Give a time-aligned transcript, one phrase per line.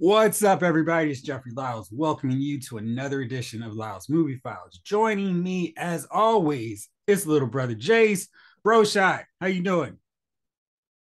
[0.00, 1.10] What's up, everybody?
[1.10, 4.78] It's Jeffrey Lyles welcoming you to another edition of Lyles Movie Files.
[4.84, 8.28] Joining me, as always, is little brother Jace.
[8.62, 9.98] Bro Shot, how you doing?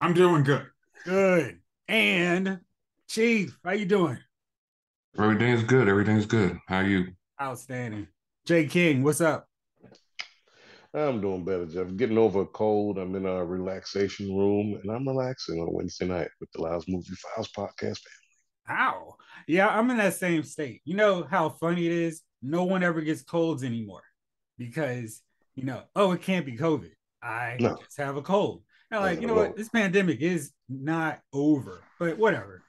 [0.01, 0.65] I'm doing good.
[1.05, 1.59] Good.
[1.87, 2.61] And
[3.07, 4.17] Chief, how you doing?
[5.15, 5.87] Everything's good.
[5.87, 6.57] Everything's good.
[6.67, 7.09] How are you?
[7.39, 8.07] Outstanding.
[8.47, 9.45] Jay King, what's up?
[10.95, 11.95] I'm doing better, Jeff.
[11.97, 12.97] Getting over a cold.
[12.97, 17.13] I'm in a relaxation room and I'm relaxing on Wednesday night with the Lyles Movie
[17.13, 18.26] Files podcast family.
[18.67, 19.15] How?
[19.47, 20.81] Yeah, I'm in that same state.
[20.85, 22.21] You know how funny it is?
[22.41, 24.03] No one ever gets colds anymore
[24.57, 25.21] because,
[25.55, 26.91] you know, oh, it can't be COVID.
[27.23, 27.77] I No.
[27.77, 28.63] just have a cold.
[28.91, 29.55] Now, like, you know what?
[29.55, 32.61] This pandemic is not over, but whatever.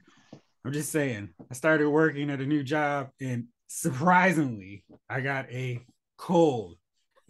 [0.65, 5.85] I'm just saying, I started working at a new job and surprisingly, I got a
[6.17, 6.77] cold.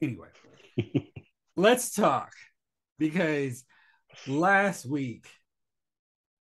[0.01, 0.29] Anyway,
[1.57, 2.33] let's talk
[2.99, 3.65] because
[4.27, 5.27] last week,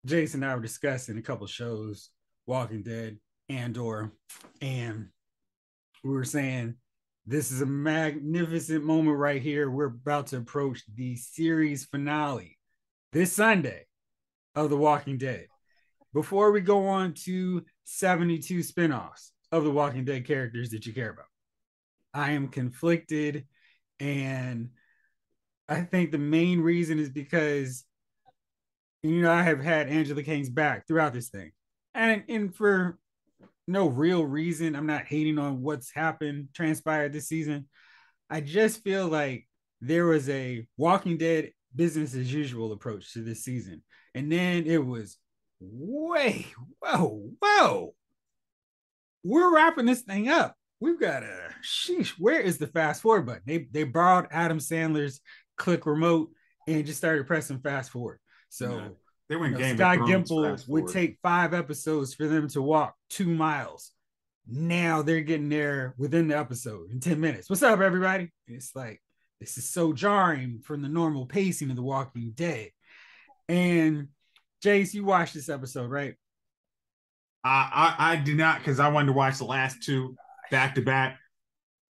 [0.04, 2.10] Jason and I were discussing a couple shows,
[2.46, 4.12] Walking Dead, Andor,
[4.60, 5.08] and
[6.02, 6.74] we were saying
[7.26, 9.70] this is a magnificent moment right here.
[9.70, 12.58] We're about to approach the series finale
[13.12, 13.86] this Sunday
[14.54, 15.46] of The Walking Dead.
[16.12, 21.10] Before we go on to 72 spinoffs of The Walking Dead characters that you care
[21.10, 21.26] about,
[22.12, 23.46] I am conflicted.
[24.00, 24.70] And
[25.68, 27.84] I think the main reason is because
[29.02, 31.52] you know, I have had Angela Kang's back throughout this thing.
[31.94, 32.98] And and for
[33.66, 37.68] no real reason, I'm not hating on what's happened, transpired this season.
[38.28, 39.46] I just feel like
[39.80, 43.82] there was a Walking Dead business as usual approach to this season.
[44.14, 45.16] And then it was
[45.60, 46.46] way,
[46.80, 47.94] whoa, whoa.
[49.22, 50.54] We're wrapping this thing up.
[50.80, 52.10] We've got a sheesh.
[52.18, 53.42] Where is the fast forward button?
[53.46, 55.20] They they borrowed Adam Sandler's
[55.56, 56.30] click remote
[56.66, 58.18] and just started pressing fast forward.
[58.50, 58.88] So Yeah.
[59.28, 62.94] They you went know, Game Scott Gimple would take five episodes for them to walk
[63.08, 63.92] two miles.
[64.46, 67.48] Now they're getting there within the episode in 10 minutes.
[67.48, 68.30] What's up, everybody?
[68.46, 69.00] It's like
[69.40, 72.70] this is so jarring from the normal pacing of The Walking Dead.
[73.48, 74.08] And
[74.62, 76.14] Jace, you watched this episode, right?
[77.42, 80.16] I, I I did not because I wanted to watch the last two
[80.50, 81.18] back to back,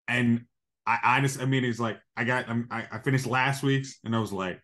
[0.07, 0.45] and
[0.87, 4.15] I I just I mean it's like I got I, I finished last week's and
[4.15, 4.61] I was like,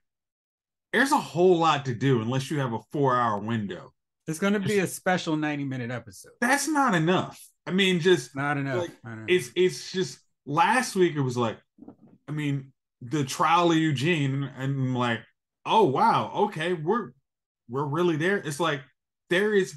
[0.96, 3.92] there's a whole lot to do unless you have a four hour window.
[4.26, 6.32] It's going to be a special 90 minute episode.
[6.40, 7.38] That's not enough.
[7.66, 8.78] I mean, just Not enough.
[8.78, 9.26] Like, Not enough.
[9.28, 11.58] it's it's just last week it was like,
[12.26, 15.20] I mean, the trial of Eugene, and I'm like,
[15.66, 17.10] oh wow, okay, we're
[17.68, 18.38] we're really there.
[18.38, 18.80] It's like
[19.28, 19.74] there is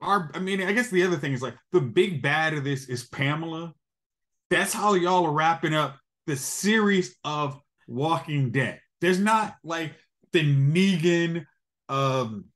[0.00, 0.32] our.
[0.34, 3.06] I mean, I guess the other thing is like the big bad of this is
[3.06, 3.72] Pamela.
[4.50, 8.80] That's how y'all are wrapping up the series of Walking Dead.
[9.00, 9.94] There's not like
[10.32, 11.46] the Negan
[11.88, 12.46] um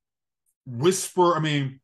[0.67, 1.37] whisper.
[1.37, 1.81] I mean,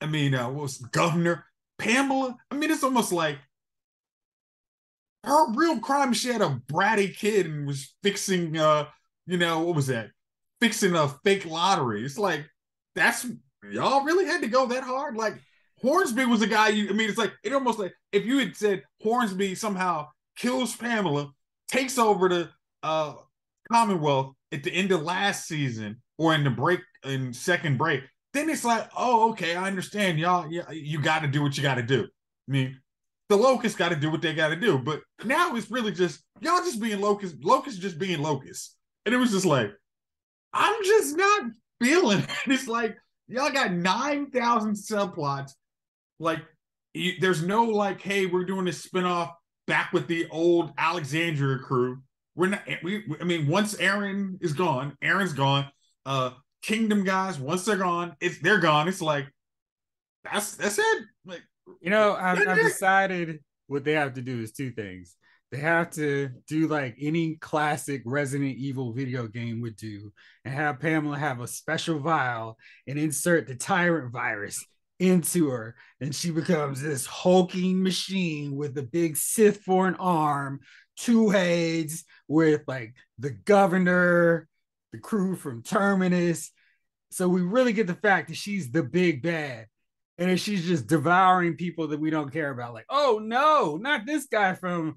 [0.00, 1.44] I mean, uh, what was Governor
[1.78, 2.36] Pamela?
[2.50, 3.38] I mean, it's almost like
[5.24, 6.12] her real crime.
[6.12, 8.86] She had a bratty kid and was fixing, uh,
[9.26, 10.10] you know, what was that?
[10.60, 12.04] Fixing a fake lottery.
[12.04, 12.46] It's like
[12.94, 13.26] that's
[13.70, 15.16] y'all really had to go that hard.
[15.16, 15.34] Like
[15.82, 16.68] Hornsby was a guy.
[16.68, 20.74] You, I mean, it's like it almost like if you had said Hornsby somehow kills
[20.76, 21.30] Pamela,
[21.68, 22.48] takes over the
[22.82, 23.14] uh
[23.70, 28.48] Commonwealth at the end of last season or in the break in second break, then
[28.48, 30.50] it's like, oh, okay, I understand, y'all.
[30.50, 32.04] Yeah, you got to do what you got to do.
[32.04, 32.80] I mean,
[33.28, 36.22] the locusts got to do what they got to do, but now it's really just
[36.40, 39.72] y'all just being locusts, locusts just being locusts, and it was just like,
[40.52, 41.50] I'm just not
[41.80, 42.28] feeling it.
[42.46, 42.96] It's like
[43.26, 45.52] y'all got nine thousand subplots,
[46.20, 46.40] like
[46.94, 49.32] you, there's no like, hey, we're doing this spinoff
[49.66, 52.02] back with the old Alexandria crew.
[52.36, 52.62] We're not.
[52.84, 53.04] We.
[53.20, 55.66] I mean, once Aaron is gone, Aaron's gone.
[56.04, 56.30] Uh,
[56.62, 58.88] Kingdom guys, once they're gone, it's they're gone.
[58.88, 59.26] It's like
[60.24, 61.04] that's that's it.
[61.24, 61.42] Like
[61.80, 65.16] You know, I've, I've decided what they have to do is two things.
[65.52, 70.12] They have to do like any classic Resident Evil video game would do
[70.44, 74.64] and have Pamela have a special vial and insert the tyrant virus
[74.98, 75.76] into her.
[76.00, 80.60] And she becomes this hulking machine with a big Sith for an arm,
[80.96, 84.48] two heads with like the governor,
[84.92, 86.50] the crew from Terminus.
[87.10, 89.66] So we really get the fact that she's the big bad
[90.18, 92.74] and then she's just devouring people that we don't care about.
[92.74, 94.96] Like, oh no, not this guy from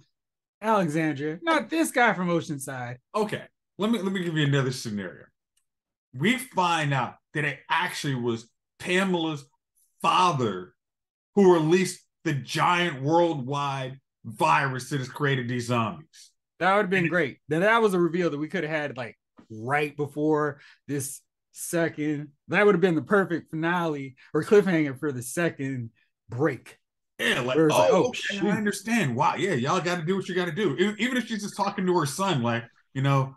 [0.61, 2.97] Alexandria, not this guy from Oceanside.
[3.15, 3.43] okay,
[3.77, 5.25] let me let me give you another scenario.
[6.13, 8.49] We find out that it actually was
[8.79, 9.45] Pamela's
[10.01, 10.73] father
[11.35, 13.99] who released the giant worldwide
[14.29, 16.31] virus that has created these zombies.
[16.59, 17.37] That would have been great.
[17.47, 19.17] Then that was a reveal that we could have had like
[19.49, 21.21] right before this
[21.51, 22.29] second.
[22.49, 25.91] That would have been the perfect finale or cliffhanger for the second
[26.29, 26.77] break.
[27.17, 28.47] Yeah, like, oh, like, oh, okay.
[28.47, 29.15] I understand.
[29.15, 29.35] Why?
[29.35, 30.75] Yeah, y'all got to do what you got to do.
[30.97, 33.35] Even if she's just talking to her son, like, you know,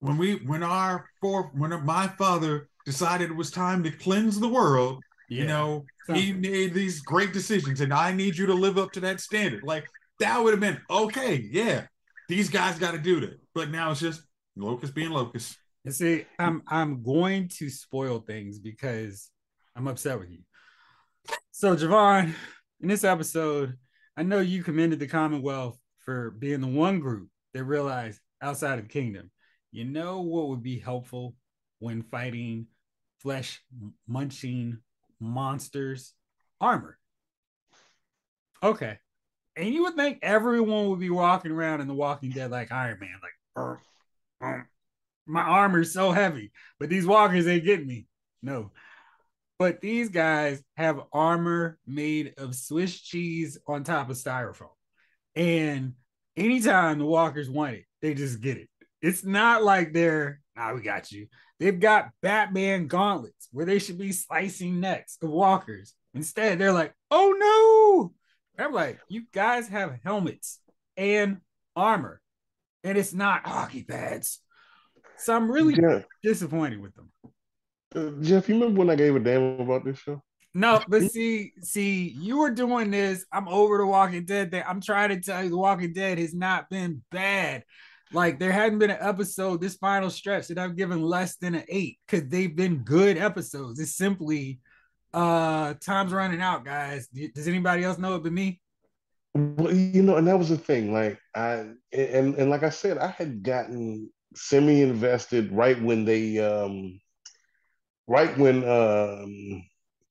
[0.00, 4.48] when we, when our for, when my father decided it was time to cleanse the
[4.48, 5.42] world, Yeah.
[5.42, 5.84] you know,
[6.14, 9.62] he made these great decisions, and I need you to live up to that standard.
[9.64, 9.86] Like,
[10.20, 11.36] that would have been okay.
[11.50, 11.86] Yeah,
[12.28, 13.40] these guys got to do that.
[13.54, 14.22] But now it's just
[14.56, 15.56] locust being locust.
[15.84, 19.30] And see, I'm I'm going to spoil things because
[19.74, 20.38] I'm upset with you.
[21.52, 22.34] So, Javon,
[22.80, 23.76] in this episode,
[24.16, 28.86] I know you commended the Commonwealth for being the one group that realized outside of
[28.86, 29.30] the kingdom.
[29.72, 31.34] You know what would be helpful
[31.78, 32.66] when fighting
[33.18, 33.62] flesh
[34.06, 34.78] munching
[35.20, 36.14] monsters?
[36.60, 36.98] Armor.
[38.62, 38.98] Okay.
[39.56, 42.98] And you would think everyone would be walking around in the Walking Dead like Iron
[43.00, 43.80] Man, like, "Brr,
[44.38, 44.68] brr,
[45.26, 48.06] my armor's so heavy, but these walkers ain't getting me.
[48.42, 48.70] No.
[49.58, 54.68] But these guys have armor made of Swiss cheese on top of styrofoam.
[55.34, 55.94] And
[56.36, 58.68] anytime the walkers want it, they just get it.
[59.00, 61.26] It's not like they're, nah, we got you.
[61.58, 65.94] They've got Batman gauntlets where they should be slicing necks of walkers.
[66.14, 68.12] Instead, they're like, oh no.
[68.58, 70.60] I'm like, you guys have helmets
[70.96, 71.38] and
[71.74, 72.20] armor,
[72.84, 74.40] and it's not hockey pads.
[75.18, 75.76] So I'm really
[76.22, 77.10] disappointed with them.
[77.94, 80.22] uh, Jeff, you remember when I gave a damn about this show?
[80.54, 83.26] No, but see, see, you were doing this.
[83.30, 84.64] I'm over the Walking Dead thing.
[84.66, 87.62] I'm trying to tell you, The Walking Dead has not been bad.
[88.12, 91.64] Like there hadn't been an episode this final stretch that I've given less than an
[91.68, 93.80] eight because they've been good episodes.
[93.80, 94.60] It's simply
[95.16, 97.08] uh time's running out, guys.
[97.08, 98.60] Does anybody else know it but me?
[99.34, 100.92] Well, you know, and that was the thing.
[100.92, 107.00] Like I and and like I said, I had gotten semi-invested right when they um
[108.06, 109.64] right when um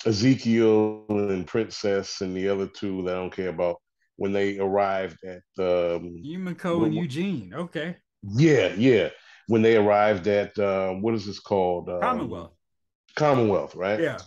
[0.06, 3.78] Ezekiel and Princess and the other two that I don't care about
[4.18, 7.54] when they arrived at um Yumiko and Eugene.
[7.54, 7.98] Okay.
[8.24, 9.10] yeah, yeah.
[9.48, 11.90] When they arrived at uh, what is this called?
[11.90, 12.54] Um, Commonwealth.
[13.16, 14.00] Commonwealth, right?
[14.00, 14.18] Yeah.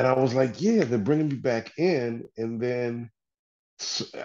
[0.00, 2.24] And I was like, yeah, they're bringing me back in.
[2.38, 3.10] And then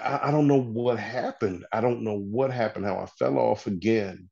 [0.01, 1.66] I don't know what happened.
[1.69, 4.30] I don't know what happened, how I fell off again.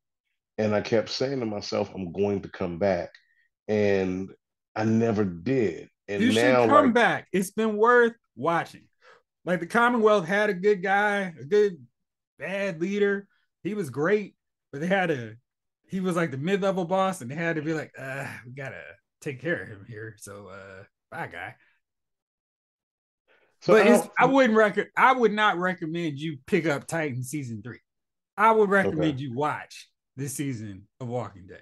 [0.58, 3.10] And I kept saying to myself, I'm going to come back.
[3.68, 4.32] And
[4.74, 5.90] I never did.
[6.08, 7.28] And you should now, come like, back.
[7.34, 8.88] It's been worth watching.
[9.44, 11.74] Like the Commonwealth had a good guy, a good
[12.40, 13.28] bad leader.
[13.64, 14.36] He was great,
[14.72, 15.36] but they had a
[15.88, 18.82] He was like the mid-level boss, and they had to be like, uh, we gotta
[19.20, 20.16] take care of him here.
[20.18, 21.56] So, uh, bye, guy.
[23.62, 24.90] so but I I wouldn't record.
[24.98, 27.80] I would not recommend you pick up Titan season three.
[28.38, 31.62] I would recommend you watch this season of Walking Dead.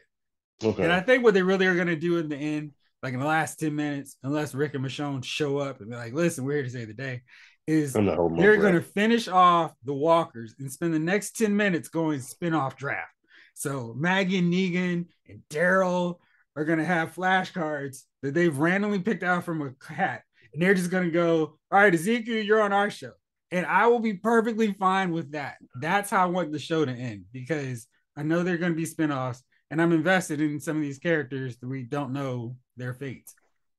[0.63, 0.83] okay.
[0.83, 2.71] And I think what they really are going to do in the end,
[3.03, 6.13] like in the last 10 minutes, unless Rick and Michonne show up and be like,
[6.13, 7.21] listen, we're here to save the day,
[7.67, 10.99] is I'm not holding my they're going to finish off the walkers and spend the
[10.99, 13.11] next 10 minutes going spin-off draft.
[13.53, 16.19] So Maggie and Negan and Daryl
[16.55, 20.23] are going to have flashcards that they've randomly picked out from a hat.
[20.53, 23.13] And they're just going to go, all right, Ezekiel, you're on our show.
[23.51, 25.57] And I will be perfectly fine with that.
[25.79, 27.87] That's how I want the show to end because
[28.17, 31.57] I know they're going to be spin-offs and I'm invested in some of these characters
[31.57, 33.33] that we don't know their fates.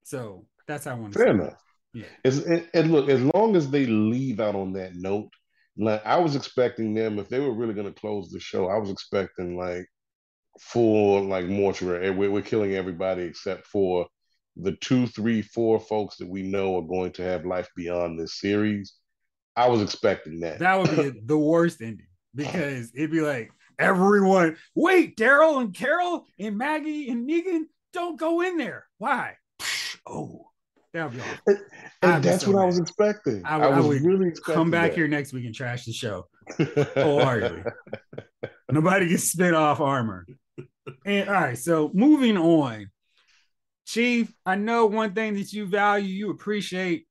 [0.05, 1.63] So that's how I want to Fair enough.
[1.95, 2.05] Yeah.
[2.25, 5.31] And, and look, as long as they leave out on that note,
[5.77, 8.79] like I was expecting them, if they were really going to close the show, I
[8.79, 9.87] was expecting like
[10.61, 12.11] full like mortuary.
[12.11, 14.07] We're, we're killing everybody except for
[14.57, 18.39] the two, three, four folks that we know are going to have life beyond this
[18.39, 18.95] series.
[19.57, 20.59] I was expecting that.
[20.59, 26.27] That would be the worst ending because it'd be like everyone, wait, Daryl and Carol
[26.39, 28.87] and Maggie and Negan, don't go in there.
[28.99, 29.37] Why?
[30.07, 30.47] Oh,
[30.93, 31.65] that would be awful.
[32.03, 33.43] I'd and that's so what I was expecting.
[33.45, 34.97] I I, I was would really Come back that.
[34.97, 36.27] here next week and trash the show
[36.95, 37.63] wholeheartedly.
[38.71, 40.27] Nobody gets spit off armor.
[41.05, 42.91] And all right, so moving on.
[43.87, 47.07] Chief, I know one thing that you value, you appreciate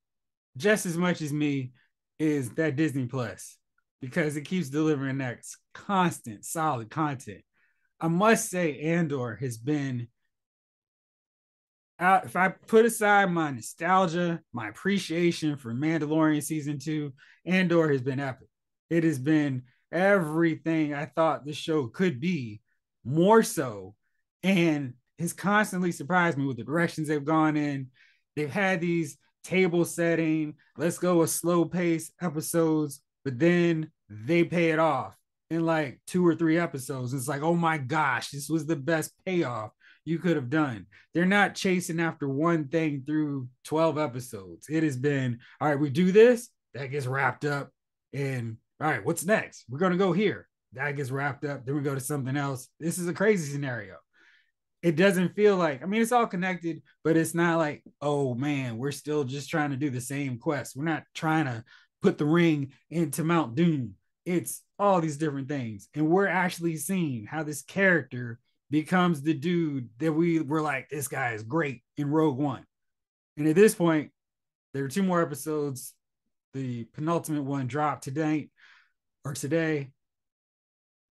[0.56, 1.72] just as much as me
[2.18, 3.56] is that Disney Plus
[4.00, 5.38] because it keeps delivering that
[5.74, 7.42] constant, solid content.
[8.00, 10.08] I must say, Andor has been
[12.00, 12.24] out.
[12.24, 17.12] If I put aside my nostalgia, my appreciation for Mandalorian season two,
[17.46, 18.48] Andor has been epic.
[18.90, 19.62] It has been
[19.92, 22.60] everything I thought the show could be,
[23.04, 23.94] more so,
[24.42, 27.88] and has constantly surprised me with the directions they've gone in.
[28.36, 34.70] They've had these table setting, let's go a slow pace episodes, but then they pay
[34.70, 35.16] it off
[35.50, 37.12] in like two or three episodes.
[37.12, 39.70] It's like, oh my gosh, this was the best payoff
[40.04, 40.86] you could have done.
[41.14, 44.66] They're not chasing after one thing through 12 episodes.
[44.68, 47.70] It has been, all right, we do this, that gets wrapped up.
[48.12, 49.64] And all right, what's next?
[49.68, 50.48] We're going to go here.
[50.74, 51.64] That gets wrapped up.
[51.64, 52.68] Then we go to something else.
[52.80, 53.96] This is a crazy scenario.
[54.82, 58.78] It doesn't feel like, I mean, it's all connected, but it's not like, oh man,
[58.78, 60.74] we're still just trying to do the same quest.
[60.74, 61.62] We're not trying to
[62.00, 63.94] put the ring into Mount Doom.
[64.24, 65.88] It's all these different things.
[65.94, 71.06] And we're actually seeing how this character becomes the dude that we were like, this
[71.06, 72.64] guy is great in Rogue One.
[73.36, 74.10] And at this point,
[74.74, 75.94] there are two more episodes.
[76.54, 78.50] The penultimate one dropped today
[79.24, 79.90] or today.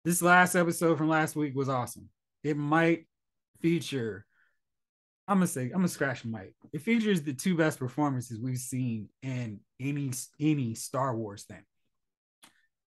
[0.04, 2.10] This last episode from last week was awesome.
[2.44, 3.06] It might
[3.62, 4.26] feature,
[5.28, 6.56] I'm gonna say, I'm gonna scratch mic.
[6.74, 11.64] It features the two best performances we've seen in any any Star Wars thing.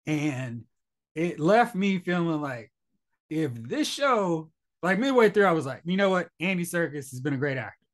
[0.06, 0.64] And
[1.16, 2.70] it left me feeling like
[3.28, 4.50] if this show,
[4.82, 6.28] like midway through, I was like, you know what?
[6.38, 7.86] Andy Serkis has been a great actor.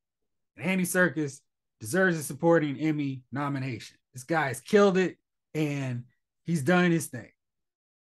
[0.55, 1.39] And Andy Serkis
[1.79, 3.97] deserves a supporting Emmy nomination.
[4.13, 5.17] This guy has killed it
[5.55, 6.03] and
[6.43, 7.31] he's done his thing.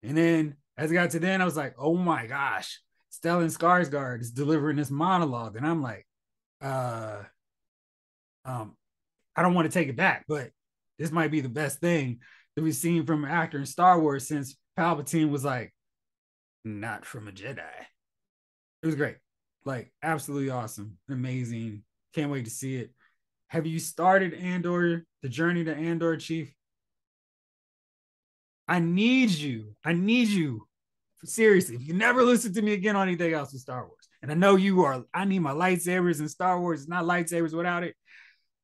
[0.02, 2.80] And then as I got to then, I was like, oh my gosh,
[3.12, 5.56] Stellan Skarsgård is delivering this monologue.
[5.56, 6.06] And I'm like,
[6.60, 7.22] uh
[8.46, 8.76] um,
[9.34, 10.50] I don't want to take it back, but
[10.98, 12.20] this might be the best thing
[12.54, 15.74] that we've seen from an actor in Star Wars since Palpatine was like,
[16.64, 17.60] not from a Jedi.
[18.82, 19.16] It was great.
[19.64, 20.96] Like, absolutely awesome.
[21.10, 21.82] Amazing.
[22.14, 22.92] Can't wait to see it.
[23.48, 26.52] Have you started Andor, the journey to Andor, Chief?
[28.68, 29.76] I need you.
[29.84, 30.65] I need you.
[31.24, 34.30] Seriously, if you never listen to me again on anything else with Star Wars, and
[34.30, 36.80] I know you are, I need my lightsabers in Star Wars.
[36.80, 37.96] It's not lightsabers without it.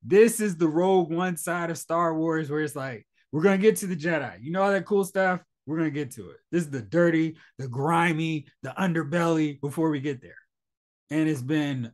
[0.03, 3.77] This is the Rogue One side of Star Wars where it's like, we're gonna get
[3.77, 4.43] to the Jedi.
[4.43, 5.41] You know all that cool stuff.
[5.67, 6.37] We're gonna get to it.
[6.51, 10.39] This is the dirty, the grimy, the underbelly before we get there,
[11.11, 11.93] and it's been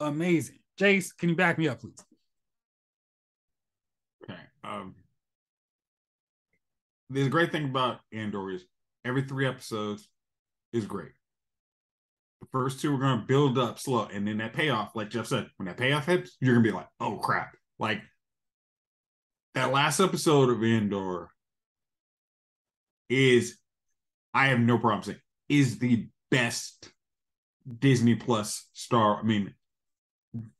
[0.00, 0.58] amazing.
[0.78, 2.04] Jace, can you back me up, please?
[4.22, 4.40] Okay.
[4.62, 4.94] Um,
[7.10, 8.64] the great thing about Andor is
[9.06, 10.08] every three episodes
[10.72, 11.12] is great.
[12.40, 15.26] The first two are going to build up slow, and then that payoff, like Jeff
[15.26, 18.02] said, when that payoff hits, you're going to be like, "Oh crap!" Like
[19.54, 21.30] that last episode of Andor
[23.08, 23.58] is,
[24.34, 26.90] I have no problem saying, is the best
[27.78, 29.18] Disney Plus Star.
[29.18, 29.54] I mean,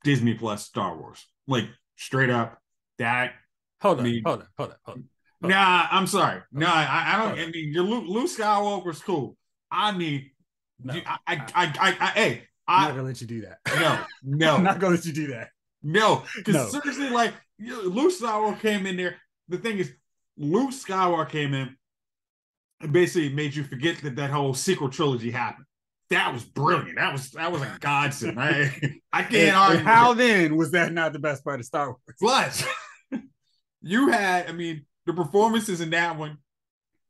[0.02, 1.26] Disney Plus Star Wars.
[1.46, 2.58] Like straight up,
[2.98, 3.32] that.
[3.82, 5.04] Hold on, mean, hold on, hold on, hold on.
[5.42, 6.40] Nah, I'm sorry.
[6.52, 7.38] Nah, I, I don't.
[7.38, 9.36] I mean, your Luke, Luke Skywalker's cool.
[9.70, 10.30] I need.
[10.82, 13.58] No, I, I, I, I, I, hey, I'm not I gonna let you do that.
[13.78, 15.48] no, no, I'm not gonna let you do that.
[15.82, 16.24] no.
[16.36, 16.80] Because No.
[16.80, 19.16] seriously, like Luke Skywalker came in there.
[19.48, 19.92] The thing is,
[20.36, 21.76] Luke Skywalker came in
[22.80, 25.64] and basically made you forget that that whole sequel trilogy happened.
[26.10, 26.96] That was brilliant.
[26.98, 28.38] That was that was a godsend.
[28.38, 28.70] I
[29.12, 29.78] I can't argue.
[29.78, 32.00] and how then was that not the best part of Star Wars?
[32.20, 33.20] But
[33.82, 36.38] you had, I mean, the performances in that one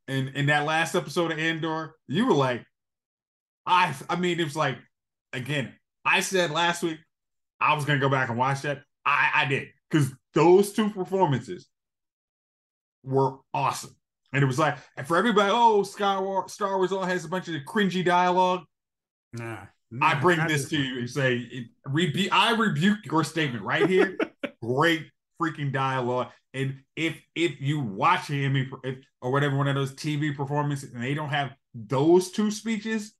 [0.07, 2.63] and in that last episode of Andor, you were like,
[3.65, 4.77] I I mean, it was like,
[5.33, 5.73] again,
[6.05, 6.99] I said last week
[7.59, 8.83] I was gonna go back and watch that.
[9.05, 11.67] I, I did because those two performances
[13.03, 13.95] were awesome.
[14.33, 17.29] And it was like, and for everybody, oh, Star Wars, Star Wars all has a
[17.29, 18.63] bunch of cringy dialogue.
[19.33, 19.59] Nah,
[20.01, 24.17] I bring this to you and say, rebu- I rebuke your statement right here.
[24.61, 25.07] Great
[25.41, 26.29] freaking dialogue.
[26.53, 31.03] And if if you watch him if, or whatever one of those TV performances and
[31.03, 33.13] they don't have those two speeches,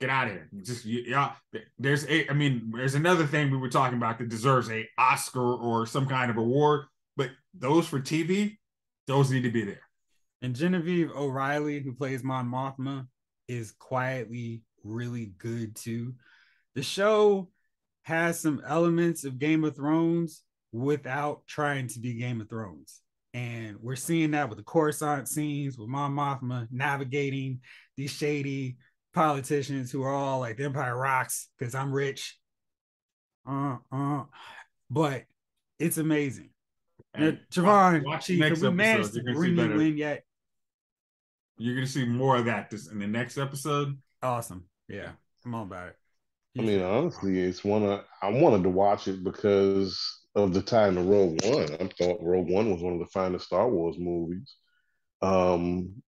[0.00, 0.48] get out of here.
[0.62, 1.32] Just yeah,
[1.78, 2.28] there's a.
[2.28, 6.06] I mean, there's another thing we were talking about that deserves a Oscar or some
[6.06, 6.86] kind of award,
[7.16, 8.58] but those for TV,
[9.06, 9.82] those need to be there.
[10.42, 13.06] And Genevieve O'Reilly, who plays Mon Mothma,
[13.46, 16.14] is quietly really good too.
[16.74, 17.48] The show
[18.02, 23.00] has some elements of Game of Thrones without trying to be Game of Thrones.
[23.34, 27.60] And we're seeing that with the Coruscant scenes with Mon Mothma navigating
[27.96, 28.76] these shady
[29.14, 32.38] politicians who are all like the Empire rocks because I'm rich.
[33.48, 34.24] Uh, uh.
[34.90, 35.24] But
[35.78, 36.50] it's amazing.
[37.16, 39.20] Now, And Javon, watch the Chief, next have we managed episode.
[39.20, 39.80] to You're gonna see bring better.
[39.82, 40.24] in yet?
[41.58, 43.98] You're gonna see more of that this in the next episode.
[44.22, 44.64] Awesome.
[44.88, 45.12] Yeah.
[45.44, 45.96] I'm all about it.
[46.58, 50.94] I mean, honestly, it's one of I wanted to watch it because of the time
[50.94, 51.72] to Rogue One.
[51.74, 54.56] I thought Rogue One was one of the finest Star Wars movies.
[55.20, 56.02] Um,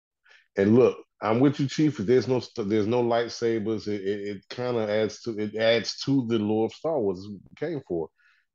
[0.57, 1.97] and look, I'm with you, Chief.
[1.97, 6.27] There's no there's no lightsabers, it, it, it kind of adds to it adds to
[6.29, 8.09] the lore of Star Wars came for.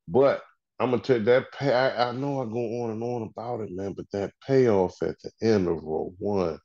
[0.08, 0.42] But
[0.78, 1.72] I'm gonna tell you that pay.
[1.72, 5.16] I, I know I go on and on about it, man, but that payoff at
[5.22, 6.58] the end of Rogue One,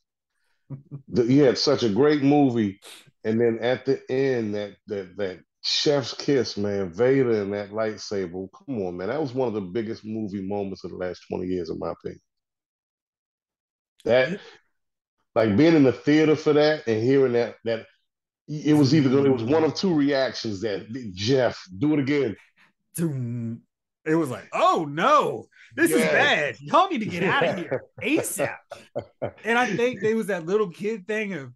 [1.10, 2.80] The, he had such a great movie,
[3.24, 8.48] and then at the end, that that that chef's kiss, man, Vader and that lightsaber.
[8.52, 11.48] Come on, man, that was one of the biggest movie moments of the last twenty
[11.48, 12.22] years, in my opinion.
[14.06, 14.40] That,
[15.36, 17.86] like being in the theater for that and hearing that that
[18.48, 22.36] it was either it was one of two reactions that Jeff do it again.
[24.04, 26.58] It was like, oh no, this is bad.
[26.60, 28.56] Y'all need to get out of here ASAP.
[29.44, 31.54] And I think there was that little kid thing of,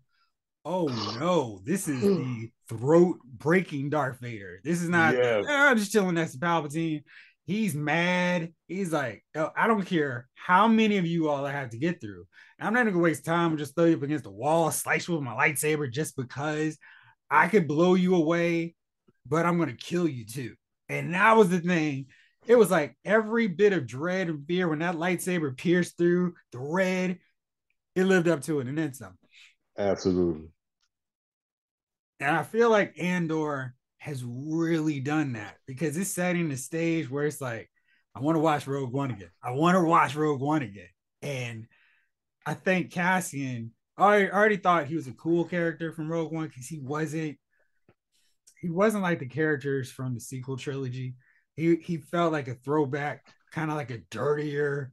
[0.66, 0.88] oh
[1.20, 4.60] no, this is the throat breaking Darth Vader.
[4.64, 5.44] This is not, Yeah.
[5.48, 7.04] "Eh, I'm just chilling next to Palpatine.
[7.46, 8.52] He's mad.
[8.68, 12.02] He's like, oh, I don't care how many of you all I have to get
[12.02, 12.26] through.
[12.60, 15.14] I'm not gonna waste time and just throw you up against the wall, slice you
[15.14, 16.78] with my lightsaber just because
[17.30, 18.74] I could blow you away,
[19.28, 20.56] but I'm gonna kill you too.
[20.90, 22.08] And that was the thing.
[22.48, 26.60] It was like every bit of dread and fear when that lightsaber pierced through the
[26.60, 27.20] red,
[27.96, 29.18] it lived up to it and then some.
[29.78, 30.48] Absolutely.
[32.20, 37.26] And I feel like Andor has really done that because it's setting the stage where
[37.26, 37.70] it's like,
[38.14, 39.32] I want to watch Rogue One again.
[39.44, 40.88] I want to watch Rogue One again.
[41.22, 41.66] And
[42.46, 46.68] I think Cassian, I already thought he was a cool character from Rogue One because
[46.68, 47.38] he wasn't,
[48.62, 51.16] he wasn't like the characters from the sequel trilogy.
[51.56, 54.92] He he felt like a throwback, kind of like a dirtier,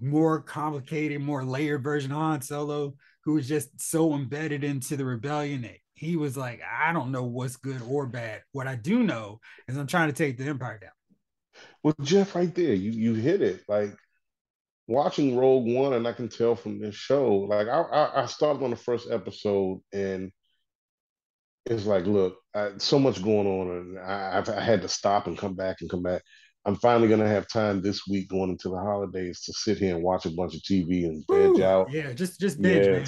[0.00, 2.94] more complicated, more layered version of Han Solo,
[3.24, 7.24] who was just so embedded into the rebellion that he was like, I don't know
[7.24, 8.42] what's good or bad.
[8.52, 10.90] What I do know is I'm trying to take the Empire down.
[11.82, 13.62] Well, Jeff, right there, you you hit it.
[13.66, 13.96] Like
[14.86, 17.34] watching Rogue One, and I can tell from this show.
[17.34, 20.30] Like I I, I started on the first episode, and
[21.64, 25.26] it's like, look, I, so much going on, and I, I've, I had to stop
[25.26, 26.22] and come back and come back.
[26.66, 30.04] I'm finally gonna have time this week, going into the holidays, to sit here and
[30.04, 31.62] watch a bunch of TV and Woo!
[31.62, 31.90] out.
[31.90, 33.04] Yeah, just just binge, man.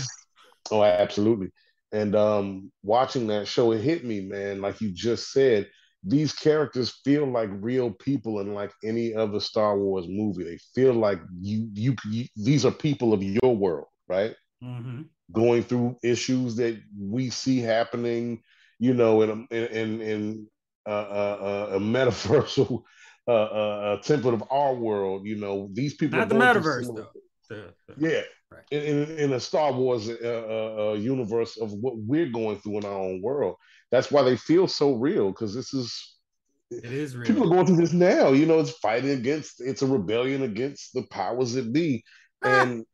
[0.71, 1.49] Oh, absolutely.
[1.93, 4.61] And um, watching that show, it hit me, man.
[4.61, 5.69] Like you just said,
[6.05, 10.45] these characters feel like real people in like any other Star Wars movie.
[10.45, 14.35] They feel like you, you, you these are people of your world, right?
[14.63, 15.09] Mhm.
[15.33, 18.43] Going through issues that we see happening,
[18.79, 20.49] you know, in a in in
[20.87, 21.39] uh, uh,
[21.73, 22.83] uh, a metaversal
[23.27, 25.27] uh, uh, uh, template of our world.
[25.27, 27.11] You know, these people Not the metaverse though.
[27.49, 28.63] The- the- yeah, Right.
[28.71, 32.79] in, in, in a Star Wars uh, uh, uh, universe of what we're going through
[32.79, 33.57] in our own world.
[33.91, 36.17] That's why they feel so real because this is
[36.71, 38.31] It is people are going through this now.
[38.31, 39.61] You know, it's fighting against.
[39.61, 42.05] It's a rebellion against the powers that be,
[42.43, 42.63] Ah.
[42.63, 42.85] and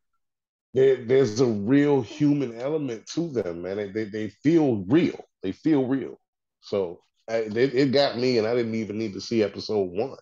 [0.73, 3.77] there, there's a real human element to them, man.
[3.77, 5.23] They they, they feel real.
[5.41, 6.19] They feel real.
[6.61, 10.17] So I, it, it got me, and I didn't even need to see episode one.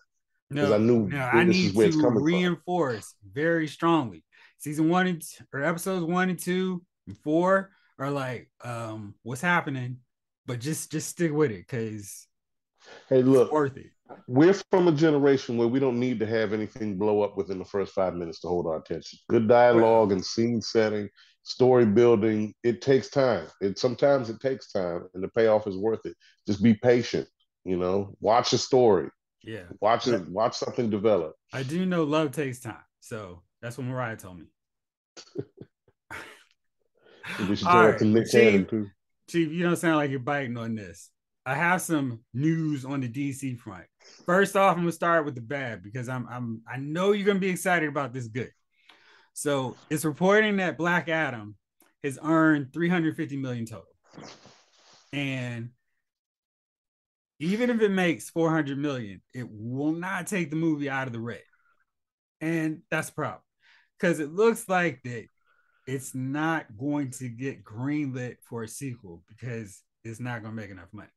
[0.50, 2.24] No, I knew no, I this need is where it's to coming from.
[2.24, 4.22] reinforce very strongly.
[4.64, 9.42] Season one and t- or episodes one and two and four are like, um, what's
[9.42, 9.98] happening?
[10.46, 12.26] But just just stick with it because
[13.08, 13.90] Hey, it's look, worth it.
[14.26, 17.64] we're from a generation where we don't need to have anything blow up within the
[17.64, 19.18] first five minutes to hold our attention.
[19.28, 21.08] Good dialogue and scene setting,
[21.42, 23.46] story building, it takes time.
[23.60, 26.16] It sometimes it takes time and the payoff is worth it.
[26.46, 27.28] Just be patient,
[27.64, 29.10] you know, watch a story,
[29.42, 31.34] Yeah, watch it, watch something develop.
[31.52, 34.46] I do know love takes time, so that's what Mariah told me.
[37.48, 38.86] We should All right, Chief.
[39.28, 41.10] Chief, you don't sound like you're biting on this.
[41.46, 43.86] I have some news on the DC front.
[44.24, 47.38] First off, I'm gonna start with the bad because I'm I'm I know you're gonna
[47.38, 48.50] be excited about this good.
[49.34, 51.56] So it's reporting that Black Adam
[52.02, 53.86] has earned 350 million total.
[55.12, 55.70] And
[57.40, 61.20] even if it makes 400 million, it will not take the movie out of the
[61.20, 61.42] red.
[62.40, 63.42] And that's a problem.
[63.98, 65.26] Because it looks like that
[65.86, 70.70] it's not going to get greenlit for a sequel because it's not going to make
[70.70, 71.08] enough money.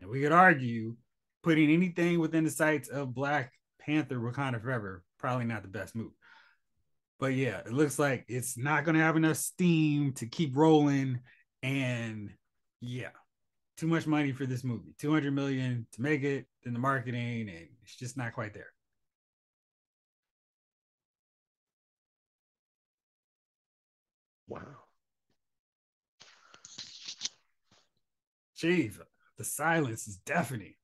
[0.00, 0.96] And we could argue
[1.42, 6.12] putting anything within the sights of Black Panther Wakanda Forever, probably not the best move.
[7.18, 11.20] But yeah, it looks like it's not going to have enough steam to keep rolling.
[11.62, 12.30] And
[12.80, 13.10] yeah,
[13.76, 17.68] too much money for this movie 200 million to make it, then the marketing, and
[17.82, 18.72] it's just not quite there.
[24.54, 24.60] Wow.
[28.56, 29.00] Chief,
[29.36, 30.74] the silence is deafening.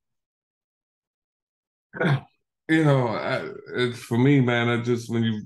[2.69, 4.69] You know, I, it's for me, man.
[4.69, 5.43] I just when you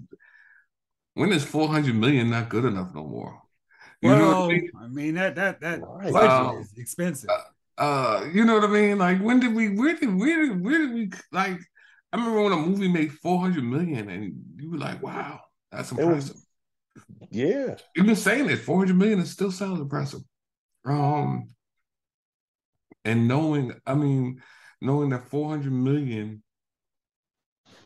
[1.14, 3.40] when is four hundred million not good enough no more?
[4.02, 4.70] You know what well, I mean?
[4.78, 6.12] I mean that that that Right.
[6.12, 6.58] budget Wow.
[6.60, 7.30] is expensive.
[7.78, 8.98] Uh, you know what I mean?
[8.98, 9.70] Like when did we?
[9.70, 11.10] Where did where did where did we?
[11.32, 11.58] Like
[12.12, 15.40] I remember when a movie made four hundred million, and you were like, "Wow,
[15.72, 16.43] that's It was- impressive."
[17.30, 17.76] Yeah.
[17.94, 18.56] You've been saying it.
[18.56, 19.20] Four hundred million.
[19.20, 20.20] It still sounds impressive.
[20.84, 21.50] Um,
[23.04, 24.42] and knowing, I mean,
[24.80, 26.42] knowing that four hundred million.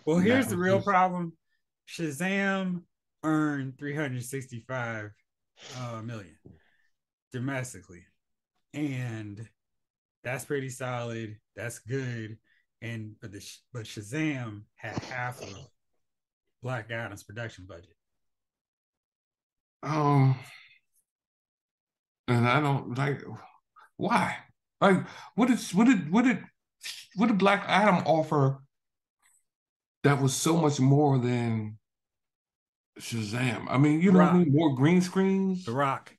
[0.04, 1.32] Well, here's the real just- problem.
[1.88, 2.82] Shazam
[3.24, 5.10] earned 365
[5.78, 6.36] uh, million
[7.32, 8.04] domestically.
[8.74, 9.48] And
[10.22, 11.36] that's pretty solid.
[11.56, 12.36] That's good.
[12.82, 15.56] And but the but Shazam had half of
[16.62, 17.96] Black Adam's production budget.
[19.82, 20.36] Um,
[22.26, 23.22] and I don't like
[23.96, 24.36] why.
[24.80, 24.98] Like,
[25.34, 26.44] what did what did what did
[27.16, 28.58] what did Black Adam offer
[30.04, 31.78] that was so much more than
[33.00, 33.66] Shazam?
[33.68, 34.52] I mean, you know what I mean?
[34.52, 35.64] More green screens.
[35.64, 36.14] The Rock,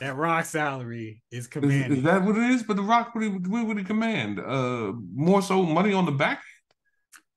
[0.00, 1.98] that Rock salary is Is, commanding.
[1.98, 2.62] is that what it is?
[2.62, 4.38] But the Rock, what would what would he command?
[4.40, 6.42] Uh, more so money on the back.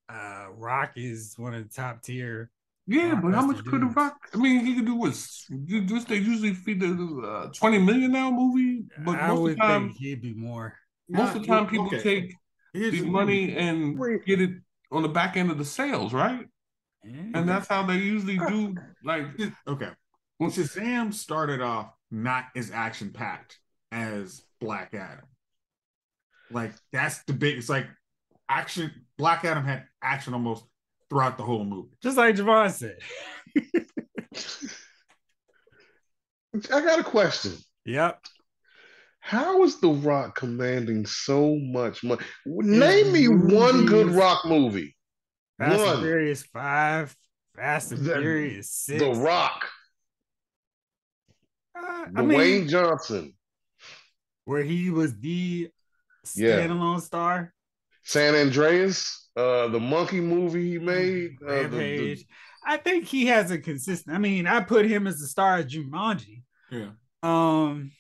[0.10, 2.50] uh, Rock is one of the top tier.
[2.86, 3.96] Yeah, but how much could the dudes.
[3.96, 4.18] Rock?
[4.34, 5.16] I mean, he could do what?
[5.50, 6.92] You just they usually feed the
[7.26, 10.76] uh, twenty million now movie, but I most of the time, he'd be more.
[11.10, 12.02] most of the time, people Okay.
[12.02, 12.36] take
[12.74, 14.52] Here's the the- money and get it
[14.92, 16.46] on the back end of the sales, right?
[17.06, 17.22] Yeah.
[17.36, 18.76] And that's how they usually do.
[19.04, 19.26] Like,
[19.68, 19.90] Okay.
[20.40, 23.60] Well, Shazam started off not as action packed
[23.92, 25.26] as Black Adam.
[26.52, 27.58] Like that's the big.
[27.58, 27.88] It's like
[28.50, 28.92] action.
[29.18, 30.66] Black Adam had action almost
[31.14, 31.96] throughout the whole movie.
[32.02, 32.98] Just like Javon said.
[36.74, 37.54] I got a question.
[37.86, 38.20] Yep.
[39.20, 42.22] How is The Rock commanding so much money?
[42.48, 44.08] Name me one good.
[44.10, 44.96] Rock movie.
[45.60, 46.02] Fast and One.
[46.02, 47.16] Furious Five,
[47.56, 49.02] Fast and The- Furious Six.
[49.04, 49.66] The Rock,
[51.78, 53.34] Uh, I Dwayne mean, Johnson,
[54.46, 55.70] where he was the
[56.36, 56.58] Yeah.
[56.60, 57.54] standalone star.
[58.04, 61.36] San Andreas, uh, the monkey movie he made.
[61.46, 62.26] Uh, the- the-
[62.66, 64.16] I think he has a consistent.
[64.16, 66.44] I mean, I put him as the star of Jumanji.
[66.72, 66.92] Yeah.
[67.22, 67.92] Um,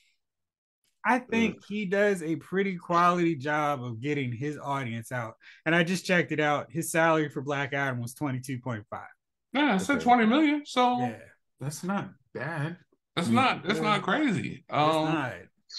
[1.05, 5.33] I think he does a pretty quality job of getting his audience out.
[5.65, 6.71] And I just checked it out.
[6.71, 9.07] His salary for Black Adam was twenty two point five.
[9.51, 10.03] yeah, I said Okay.
[10.05, 11.17] twenty million, so Yeah,
[11.59, 12.77] That's not bad.
[13.17, 14.63] that's not that's not crazy.
[14.67, 15.33] it's Um, not.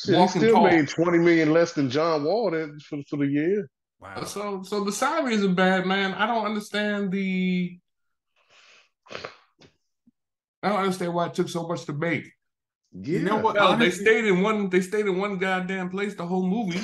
[0.05, 0.65] Shit, he still tall.
[0.65, 3.71] made 20 million less than John Wall did for, for the year.
[4.01, 4.25] Wow.
[4.25, 6.13] so so the salary isn't bad, man.
[6.15, 7.79] I don't understand the.
[10.63, 12.25] I don't understand why it took so much to make.
[12.93, 13.19] Yeah.
[13.19, 13.57] You know what?
[13.57, 14.71] No, they stayed in one.
[14.71, 16.81] They stayed in one goddamn place the whole movie.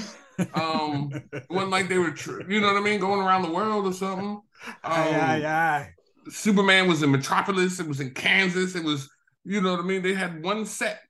[0.54, 3.50] Um, it wasn't like they were, tr- you know what I mean, going around the
[3.50, 4.40] world or something.
[4.82, 5.88] aye, aye, Um, aye.
[6.28, 7.80] Superman was in Metropolis.
[7.80, 8.74] It was in Kansas.
[8.74, 9.08] It was,
[9.44, 10.02] you know what I mean.
[10.02, 11.00] They had one set.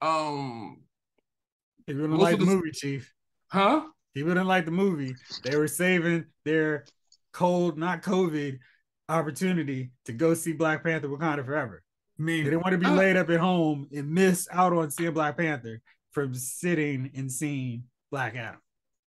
[0.00, 0.82] Um,
[1.86, 3.12] He wouldn't most like of the the- movie, Chief.
[3.48, 3.82] huh?
[4.16, 5.14] He didn't like the movie.
[5.44, 6.86] They were saving their
[7.32, 8.58] cold, not COVID,
[9.10, 11.82] opportunity to go see Black Panther Wakanda Forever.
[12.18, 15.12] I They didn't want to be laid up at home and miss out on seeing
[15.12, 18.58] Black Panther from sitting and seeing Black Adam.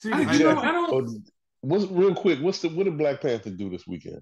[0.02, 2.40] see, I- I you know, know- I don't- what's real quick?
[2.40, 4.22] What's the what did Black Panther do this weekend?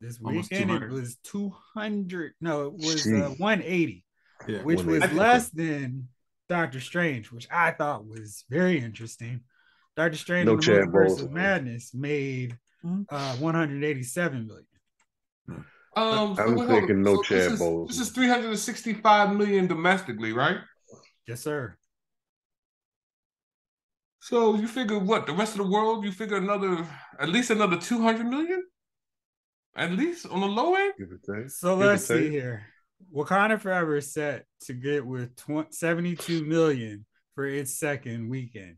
[0.00, 2.32] This weekend it was 200.
[2.40, 4.04] No, it was uh, 180,
[4.48, 4.62] yeah.
[4.62, 6.08] which was less than
[6.48, 9.42] Doctor Strange, which I thought was very interesting.
[9.96, 11.22] Doctor Strange No and the Chad Multiverse Boseman.
[11.22, 12.58] of Madness made
[13.08, 15.64] uh, 187 million.
[15.96, 17.88] Um, so I'm wait, thinking no So Chad this is, Boseman.
[17.88, 20.58] This is 365 million domestically, right?
[21.26, 21.76] Yes, sir.
[24.20, 25.26] So you figure what?
[25.26, 26.86] The rest of the world, you figure another,
[27.18, 28.62] at least another 200 million?
[29.76, 30.94] At least on the low end?
[30.98, 31.50] Give or take.
[31.50, 32.30] So Give let's see take.
[32.32, 32.66] here.
[33.14, 37.04] Wakanda Forever is set to get with 20, 72 million
[37.34, 38.76] for its second weekend.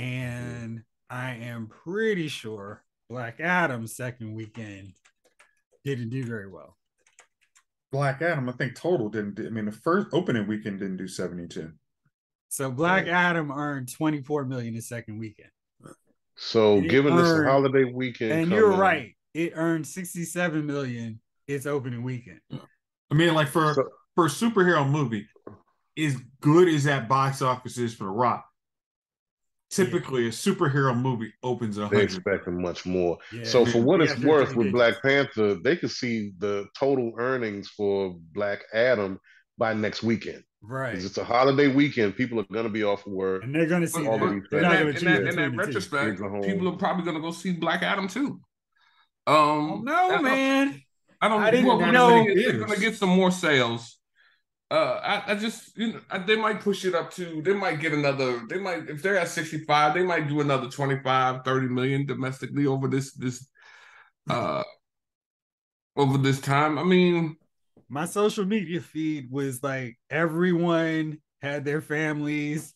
[0.00, 4.94] And I am pretty sure Black Adam's second weekend
[5.84, 6.78] didn't do very well.
[7.92, 9.34] Black Adam, I think total didn't.
[9.34, 11.72] Do, I mean, the first opening weekend didn't do seventy-two.
[12.48, 13.12] So Black Right.
[13.12, 15.50] Adam earned 24 million the second weekend.
[16.36, 19.16] So It given this holiday weekend, And you're coming- right.
[19.34, 22.40] It earned 67 million its opening weekend.
[22.50, 25.28] I mean, like for So- for a superhero movie,
[25.98, 28.49] as good as that box office is for The Rock,
[29.70, 32.02] typically a superhero movie opens a They're hundred.
[32.04, 33.18] expecting much more.
[33.32, 33.44] Yeah.
[33.44, 34.72] So for what it's they're worth, with.
[34.72, 39.18] Black Panther, they could see the total earnings for Black Adam
[39.58, 40.42] by next weekend.
[40.62, 40.94] right.
[40.94, 42.16] 'Cause it's a holiday weekend.
[42.16, 43.42] People are going to be off of work.
[43.44, 44.24] And they're gonna see All that.
[44.26, 46.28] of these They're in not that, gonna in that, in that the retrospect, Kids are
[46.28, 46.42] home.
[46.42, 48.40] people are probably going to go see Black Adam too.
[49.26, 50.82] Oh, Um, no, I- man.
[51.22, 53.30] I don't I didn't well, they're know- gonna get- They're going to get some more
[53.30, 53.99] sales.
[54.70, 57.80] Uh, I, I just, you know, I, they might push it up to, they might
[57.80, 62.06] get another, they might, if they're at 65, they might do another 25, 30 million
[62.06, 63.48] domestically over this, this,
[64.28, 64.62] uh,
[65.96, 66.78] over this time.
[66.78, 67.36] I mean,
[67.88, 72.72] my social media feed was like everyone had their families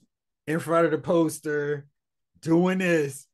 [0.48, 1.86] in front of the poster
[2.40, 3.26] doing this.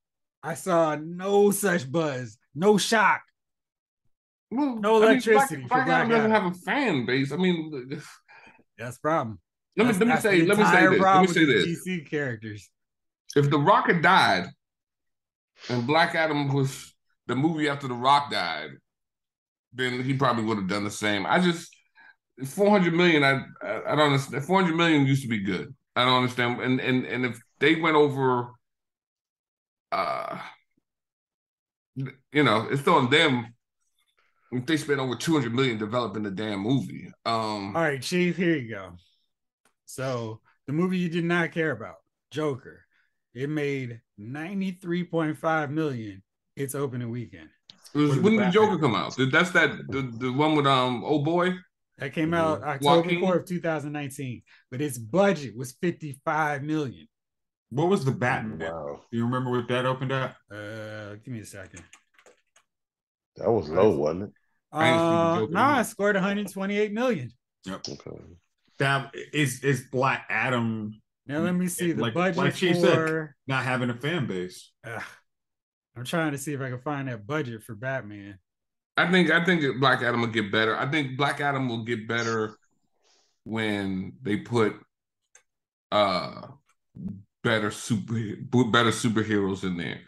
[0.42, 3.22] I saw no such buzz, no shock.
[4.50, 7.32] Well, No I mean, electricity Black, for Black Black doesn't have a fan base.
[7.32, 8.02] I mean,
[8.80, 9.38] That's the problem.
[9.76, 11.00] let me That's- let me say let me say this.
[11.00, 11.66] Let me say this.
[11.86, 12.70] DC characters.
[13.36, 14.46] If The Rock had died,
[15.68, 16.92] and Black Adam was
[17.26, 18.70] the movie after The Rock died,
[19.72, 21.26] then he probably would have done the same.
[21.26, 21.70] I just
[22.46, 23.22] four hundred million.
[23.22, 24.44] I, I I don't understand.
[24.44, 25.74] Four hundred million used to be good.
[25.94, 26.60] I don't understand.
[26.60, 28.52] And and and if they went over,
[29.92, 30.38] uh,
[32.32, 33.54] you know, it's on them.
[34.52, 38.36] If they spent over two hundred million developing the damn movie, um, All right, Chief,
[38.36, 38.92] here you go.
[39.86, 41.96] So the movie you did not care about,
[42.30, 42.84] Joker,
[43.34, 46.22] it made 93.5 million
[46.56, 47.48] its opening weekend.
[47.94, 48.52] it was, when did Batman?
[48.52, 49.16] Joker come out?
[49.32, 51.54] That's that the, the one with um oh boy.
[51.98, 53.20] That came out October Joaquin?
[53.20, 57.06] 4th, 2019, but its budget was 55 million.
[57.68, 58.58] What was the Batman?
[58.58, 60.34] Wow, Do you remember what that opened up?
[60.50, 61.84] Uh, give me a second.
[63.36, 64.30] that was low, wasn't it?
[64.72, 65.80] I ain't seen Uh, nah, either.
[65.82, 67.30] it scored 128 million.
[67.68, 68.10] Okay.
[68.78, 72.80] That is is Black Adam Now let me see the Like- budget like Chief for.
[72.86, 73.28] said.
[73.46, 74.72] not having a fan base.
[74.84, 75.02] Ugh.
[75.96, 78.38] I'm trying to see if I can find that budget for Batman.
[78.96, 80.76] I think I think Black Adam will get better.
[80.76, 82.56] I think Black Adam will get better
[83.44, 84.76] when they put
[85.92, 86.46] uh
[87.42, 88.14] better super
[88.70, 90.00] better superheroes in there.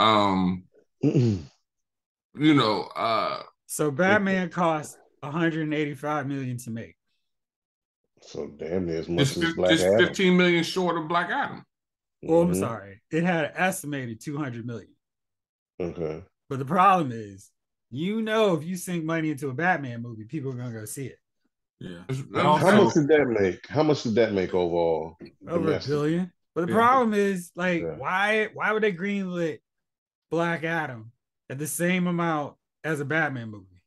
[0.00, 0.64] Um,
[1.02, 6.96] you know, uh So Batman cost 185 million to make.
[8.22, 10.06] so damn near as much just, as Black just Adam.
[10.06, 11.62] 15 million short of Black Adam.
[12.22, 12.58] Well, I'm Mhm.
[12.58, 14.90] sorry, it had an estimated 200 million.
[15.78, 16.24] Okay.
[16.48, 17.50] But the problem is,
[17.90, 21.06] you know, if you sink money into a Batman movie, people are gonna go see
[21.06, 21.18] it.
[21.78, 21.98] Yeah.
[22.08, 23.66] That's- And that's- also- How much did that make?
[23.68, 25.16] How much did that make overall?
[25.46, 26.32] Over a billion.
[26.54, 26.78] But the Yeah.
[26.78, 27.96] problem is, like, Yeah.
[27.96, 29.60] why why would they greenlit
[30.30, 31.12] Black Adam
[31.48, 32.57] at the same amount
[32.88, 33.82] as a Batman movie?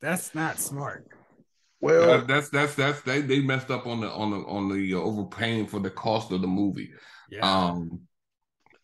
[0.00, 1.06] That's not smart.
[1.80, 4.94] Well, Uh, that's that's that's they they messed up on the on the on the
[4.94, 6.90] uh, overpaying for the cost of the movie.
[7.30, 7.40] Yeah.
[7.42, 8.00] Um,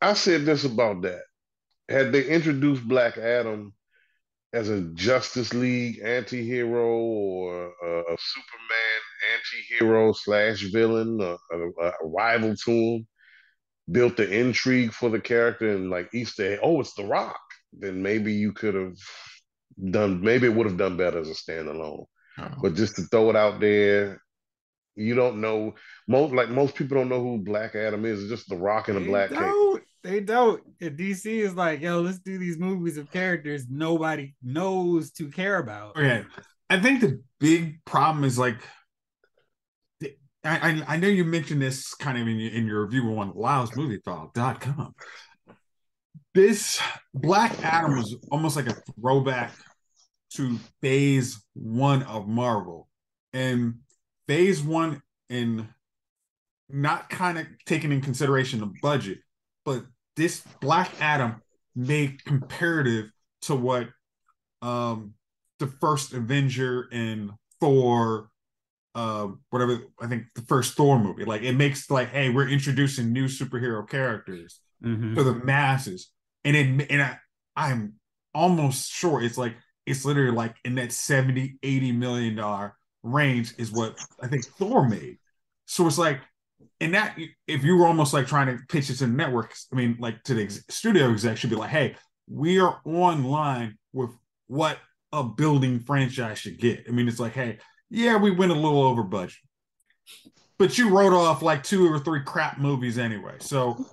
[0.01, 1.23] I said this about that.
[1.89, 3.73] Had they introduced Black Adam
[4.53, 9.01] as a Justice League anti-hero or a, a Superman
[9.35, 13.07] anti-hero slash villain, a, a, a rival to him,
[13.91, 17.41] built the intrigue for the character and like Easter egg, oh, it's The Rock,
[17.73, 18.97] then maybe you could have
[19.91, 22.07] done, maybe it would have done better as a standalone.
[22.39, 22.49] Oh.
[22.63, 24.21] But just to throw it out there,
[24.97, 25.75] you don't know
[26.07, 28.21] most like most people don't know who Black Adam is.
[28.23, 29.39] It's just The Rock and a they black cape.
[29.39, 29.83] don't.
[30.03, 30.63] They don't.
[30.81, 35.59] And DC is like, yo, let's do these movies of characters nobody knows to care
[35.59, 35.97] about.
[35.97, 36.25] Okay.
[36.71, 38.59] I think the big problem is like
[40.45, 43.33] I, I, I know you mentioned this kind of in your, in your review on
[43.33, 44.95] loudmoviefile.com.
[46.35, 46.81] This
[47.15, 49.53] Black Adam was almost like a throwback
[50.35, 52.89] to phase one of Marvel.
[53.33, 53.75] And
[54.27, 55.69] phase one in
[56.69, 59.19] not kind of taking in consideration the budget,
[59.65, 59.85] but
[60.17, 61.41] this Black Adam
[61.77, 63.11] made comparative
[63.43, 63.89] to what
[64.63, 65.15] um
[65.61, 68.29] the first Avenger and Thor,
[68.97, 71.25] uh, whatever I think the first Thor movie.
[71.25, 75.15] Like it makes like, hey, we're introducing new superhero characters Mhm.
[75.15, 76.11] to the masses,
[76.45, 77.19] and it and I,
[77.57, 77.95] I'm
[78.35, 79.55] almost sure it's like
[79.87, 84.89] it's literally like in that 70 80 million dollar range is what I think Thor
[84.89, 85.19] made.
[85.67, 86.21] So it's like,
[86.81, 89.77] and that if you were almost like trying to pitch it to the networks, I
[89.77, 91.97] mean, like to the ex- studio exec should be like, hey,
[92.29, 94.11] we are on line with
[94.47, 94.79] what
[95.13, 96.85] a building franchise should get.
[96.89, 97.59] I mean, it's like, hey,
[97.91, 99.37] yeah, we went a little over budget,
[100.59, 103.85] but you wrote off like two or three crap movies anyway, so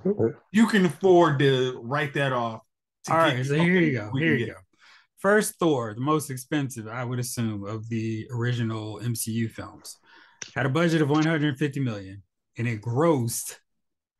[0.52, 2.62] you can afford to write that off.
[3.06, 4.12] to All get right, so here you go.
[4.18, 4.56] Here you get.
[4.56, 4.60] go.
[5.18, 9.98] First Thor, the most expensive, I would assume, of the original MCU films,
[10.56, 12.24] had a budget of 150 million,
[12.58, 13.58] and it grossed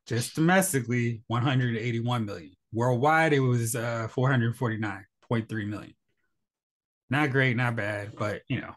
[0.06, 2.52] just domestically 181 million.
[2.72, 5.94] Worldwide, it was uh 449.3 million.
[7.10, 8.74] Not great, not bad, but you know,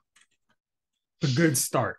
[1.24, 1.98] a good start.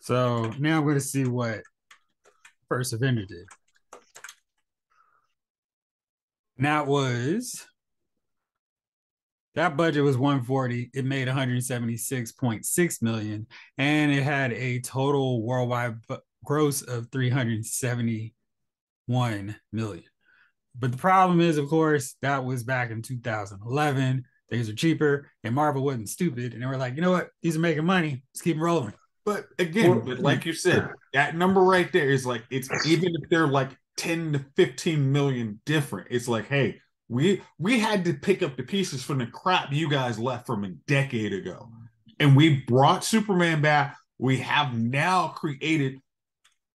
[0.00, 1.60] So now I'm going to see what
[2.68, 3.46] First Avenger did.
[6.56, 7.66] And that was
[9.56, 10.90] that budget was 140.
[10.92, 13.46] It made 176.6 million,
[13.78, 15.96] and it had a total worldwide
[16.44, 20.04] gross of 371 million.
[20.78, 24.24] but the problem is, of course, that was back in 2011.
[24.50, 27.30] Things are cheaper, and Marvel wasn't stupid, and they were like, you know what?
[27.42, 28.22] These are making money.
[28.32, 28.94] Let's keep rolling.
[29.24, 33.28] But again, but like you said, that number right there is like it's even if
[33.28, 38.44] they're like 10 to 15 million different, it's like, hey, we we had to pick
[38.44, 41.68] up the pieces from the crap you guys left from a decade ago.
[42.20, 43.96] And we brought Superman back.
[44.18, 45.98] We have now created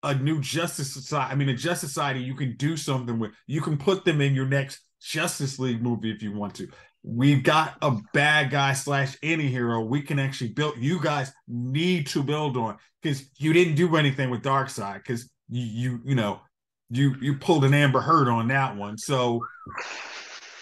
[0.01, 1.32] a new Justice Society.
[1.32, 3.32] I mean, a Justice Society you can do something with.
[3.45, 6.67] You can put them in your next Justice League movie if you want to.
[7.04, 10.78] We've got a bad guy slash any hero we can actually build.
[10.78, 15.64] You guys need to build on because you didn't do anything with Darkseid because you
[15.64, 16.42] you you know
[16.90, 18.98] you you pulled an Amber Heard on that one.
[18.98, 19.42] So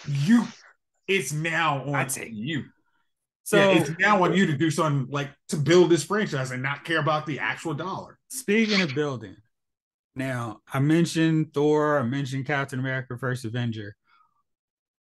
[0.06, 0.46] you
[1.08, 2.64] it's now on you.
[3.42, 6.62] So yeah, it's now on you to do something like to build this franchise and
[6.62, 8.18] not care about the actual dollar.
[8.30, 9.36] Speaking of building,
[10.14, 13.96] now I mentioned Thor, I mentioned Captain America: First Avenger.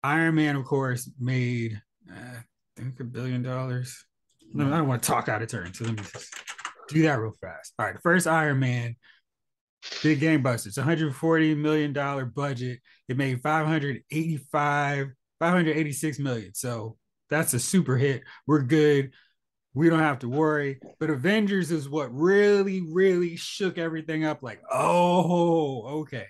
[0.06, 4.06] Iron Man, of course, made uh, I think a billion dollars.
[4.54, 6.32] No, I don't want to talk out of turn, so let me just
[6.88, 7.72] do that real fast.
[7.76, 8.94] All right, first Iron Man,
[10.04, 12.78] big game busters, 140 million dollar budget.
[13.08, 15.08] It made 585,
[15.40, 16.54] 586 million.
[16.54, 16.96] So
[17.28, 18.22] that's a super hit.
[18.46, 19.10] We're good.
[19.74, 20.78] We don't have to worry.
[21.00, 24.40] But Avengers is what really, really shook everything up.
[24.40, 26.26] Like, oh, okay.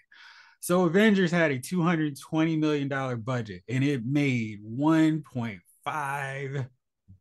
[0.66, 6.66] So Avengers had a $220 million budget and it made $1.5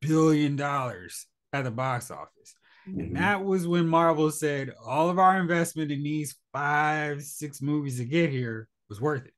[0.02, 2.56] billion at the box office.
[2.88, 3.14] And mm-hmm.
[3.18, 8.06] that was when Marvel said all of our investment in these five, six movies to
[8.06, 9.34] get here was worth it.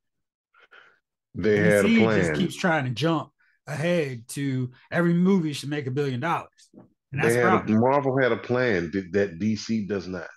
[1.36, 2.22] They had a DC plan.
[2.22, 3.32] just keeps trying to jump
[3.68, 6.70] ahead to every movie should make a billion dollars.
[7.12, 7.68] And that's had.
[7.68, 10.30] Marvel had a plan that DC does not.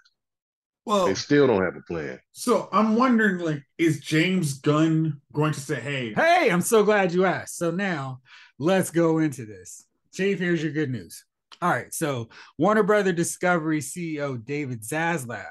[0.87, 2.19] Well, They still don't have a plan.
[2.33, 7.13] so I'm wondering, like, is James Gunn going to say, "Hey, Hey, I'm so glad
[7.13, 7.57] you asked.
[7.59, 8.21] So now
[8.59, 9.87] let's go into this.
[10.13, 11.25] Chief, here's your good news.
[11.63, 15.45] All right, so Warner Brother Discovery CEO David Zaslav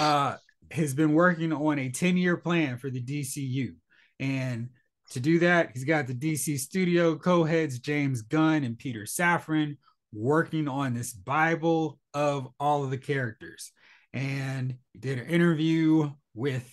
[0.00, 0.36] uh,
[0.70, 3.74] has been working on a 10 year plan for the DCU.
[4.18, 4.70] And
[5.10, 9.76] to do that, he's got the DC studio co heads James Gunn and Peter Safran
[10.12, 13.72] working on this Bible of all of the characters.
[14.12, 16.70] And he did an interview with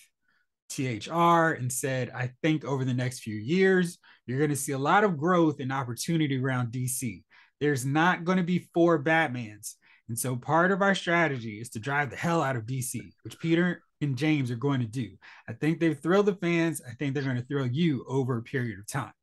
[0.70, 4.78] THR and said, I think over the next few years, you're going to see a
[4.78, 7.24] lot of growth and opportunity around DC.
[7.60, 9.74] There's not going to be four Batmans.
[10.08, 13.40] And so part of our strategy is to drive the hell out of DC, which
[13.40, 15.10] Peter and James are going to do.
[15.48, 16.82] I think they've thrilled the fans.
[16.88, 19.14] I think they're going to thrill you over a period of time.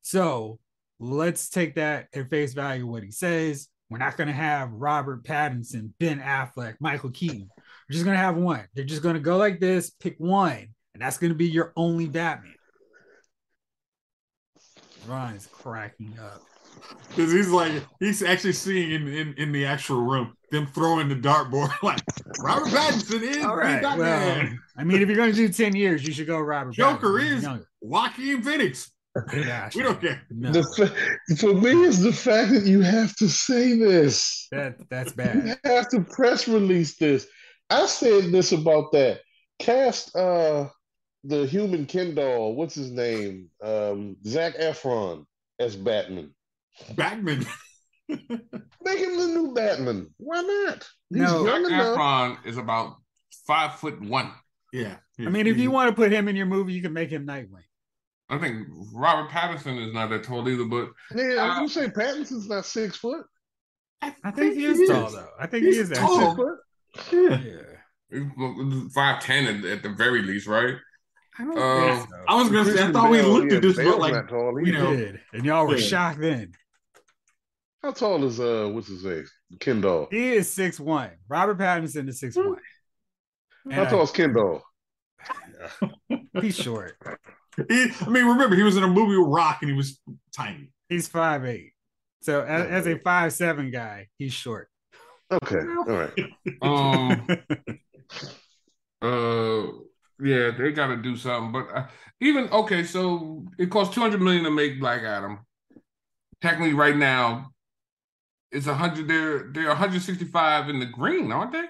[0.00, 0.58] So
[0.98, 3.68] let's take that at face value what he says.
[3.92, 7.50] We're not going to have Robert Pattinson, Ben Affleck, Michael Keaton.
[7.54, 8.64] We're just going to have one.
[8.74, 11.74] They're just going to go like this, pick one, and that's going to be your
[11.76, 12.54] only Batman.
[15.06, 16.40] Ron is cracking up.
[17.08, 21.16] Because he's like, he's actually seeing in, in, in the actual room them throwing the
[21.16, 22.00] dartboard like
[22.42, 23.82] Robert Pattinson is All right.
[23.82, 24.58] Well, Batman.
[24.74, 27.60] I mean, if you're going to do 10 years, you should go Robert Joker Pattinson.
[27.60, 27.66] Is-.
[27.82, 28.90] Joaquin Phoenix.
[29.14, 30.22] Gosh, We don't care.
[30.30, 34.48] no, The fa- for me, it's the fact that you have to say this.
[34.52, 35.46] that, that's bad.
[35.46, 37.26] You have to press release this.
[37.68, 39.20] I said this about that.
[39.58, 40.68] Cast uh
[41.24, 43.48] the human Ken doll, what's his name?
[43.62, 45.24] Um Zac Efron
[45.60, 46.34] as Batman.
[46.96, 47.44] Batman.
[48.08, 50.08] Make him the new Batman.
[50.16, 50.88] Why not?
[51.10, 51.44] He's No.
[51.44, 51.98] young Zac enough.
[51.98, 52.96] Efron is about
[53.46, 54.32] five foot one.
[54.72, 54.96] yeah.
[55.18, 57.26] I mean, if you want to put him in your movie, you can make him
[57.26, 57.64] Nightwing.
[58.28, 61.92] I think Robert Pattinson is not that tall either, but Yeah, I was gonna say
[61.92, 63.26] Pattinson's not six foot.
[64.00, 65.28] I think he is tall, though.
[65.38, 66.18] I think he He's is tall.
[66.18, 66.58] Six foot.
[67.12, 67.40] Yeah.
[68.10, 68.88] Yeah.
[68.94, 70.74] five ten at, at the very least, right?
[71.38, 72.16] I don't Uh, think so.
[72.28, 74.60] I was gonna say, I Christian thought we looked at this Bale's but like tall
[74.66, 75.86] you know, did, and y'all were Yeah.
[75.86, 76.52] shocked then.
[77.82, 79.24] How tall is uh what's his name?
[79.60, 80.08] Kendall.
[80.10, 81.10] He is six one.
[81.28, 82.56] Robert Pattinson is six one.
[83.70, 84.62] How tall is Kendall?
[86.40, 86.96] He's short.
[87.68, 90.00] He, I mean, remember he was in a movie with Rock and he was
[90.34, 90.70] tiny.
[90.88, 91.72] He's five eight.
[92.22, 94.68] So as, as a five seven guy, he's short.
[95.30, 96.12] Okay, all right.
[96.62, 97.26] Um,
[99.02, 99.66] uh,
[100.22, 101.52] yeah, they got to do something.
[101.52, 101.86] But uh,
[102.20, 105.40] even okay, so it costs two hundred million to make Black Adam.
[106.40, 107.50] Technically, right now,
[108.50, 109.08] it's a hundred.
[109.08, 111.64] They're they're one hundred sixty five in the green, aren't they?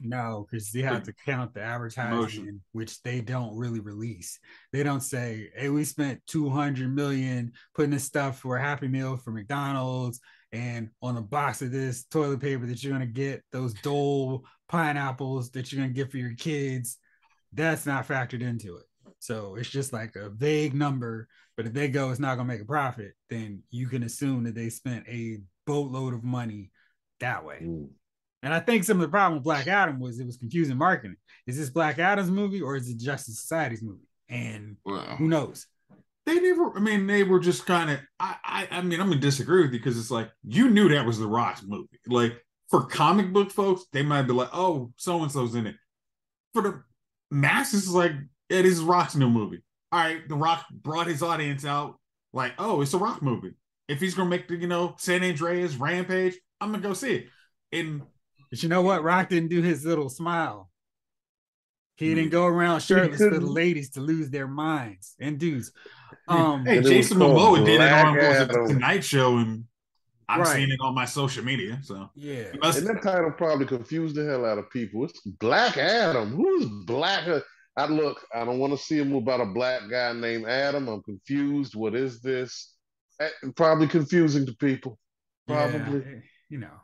[0.00, 4.38] No, because they have to count the advertising, which they don't really release.
[4.72, 8.88] They don't say, "Hey, we spent two hundred million putting this stuff for a Happy
[8.88, 10.20] Meal for McDonald's,
[10.52, 15.50] and on the box of this toilet paper that you're gonna get, those Dole pineapples
[15.52, 16.98] that you're gonna get for your kids."
[17.52, 18.86] That's not factored into it.
[19.18, 21.28] So it's just like a vague number.
[21.56, 24.54] But if they go, it's not gonna make a profit, then you can assume that
[24.54, 26.70] they spent a boatload of money
[27.20, 27.60] that way.
[27.62, 27.90] Mm.
[28.42, 31.16] And I think some of the problem with Black Adam was it was confusing marketing.
[31.46, 34.06] Is this Black Adam's movie or is it Justice Society's movie?
[34.28, 35.66] And Well, who knows?
[36.24, 36.76] They never.
[36.76, 38.00] I mean, they were just kind of.
[38.20, 38.68] I, I.
[38.70, 41.26] I mean, I'm gonna disagree with you because it's like you knew that was the
[41.26, 41.98] Rock's movie.
[42.06, 42.40] Like
[42.70, 45.76] for comic book folks, they might be like, "Oh, so and so's in it."
[46.52, 46.82] For the
[47.30, 48.12] masses, it's like
[48.48, 49.62] it is Rock's new movie.
[49.90, 51.98] All right, The Rock brought his audience out.
[52.32, 53.54] Like, oh, it's a Rock movie.
[53.88, 57.26] If he's gonna make the, you know, San Andreas Rampage, I'm gonna go see it.
[57.72, 58.02] And
[58.52, 59.02] But you know what?
[59.02, 60.68] Rock didn't do his little smile.
[61.96, 65.72] He didn't go around shirtless for the ladies to lose their minds and dudes.
[66.28, 68.74] Um, hey, And Jason was called Momoa did it on Black what was it, the
[68.74, 69.64] Tonight Show, and
[70.28, 70.54] I'm Right.
[70.54, 71.80] seeing it on my social media.
[71.82, 72.44] So yeah.
[72.60, 75.04] Must- And that title probably confused the hell out of people.
[75.06, 76.30] It's Black Adam.
[76.36, 77.26] Who's Black?
[77.76, 78.24] I look.
[78.32, 80.86] I don't want to see a movie about a black guy named Adam.
[80.88, 81.74] I'm confused.
[81.74, 82.72] What is this?
[83.18, 84.98] Eh, Probably confusing to people.
[85.48, 86.00] Probably.
[86.06, 86.18] Yeah,
[86.50, 86.80] you know.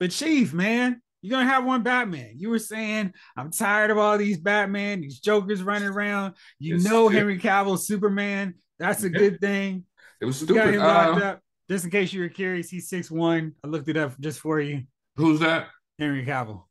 [0.00, 2.32] But Chief, man, you're gonna have one Batman.
[2.36, 6.34] You were saying, I'm tired of all these Batman, these Jokers running around.
[6.58, 7.16] You It's know stupid.
[7.16, 8.54] Henry Cavill, Superman.
[8.78, 9.84] That's a good thing.
[10.20, 10.78] it was stupid.
[10.78, 11.36] Uh.
[11.70, 13.52] Just in case you were curious, he's six one.
[13.64, 14.82] I looked it up just for you.
[15.16, 15.68] who's that?
[15.98, 16.64] Henry Cavill.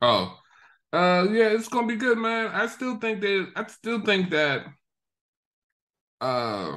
[0.00, 0.38] Oh,
[0.92, 2.46] uh, yeah, it's gonna be good, man.
[2.48, 4.66] I still think that I still think that
[6.20, 6.76] uh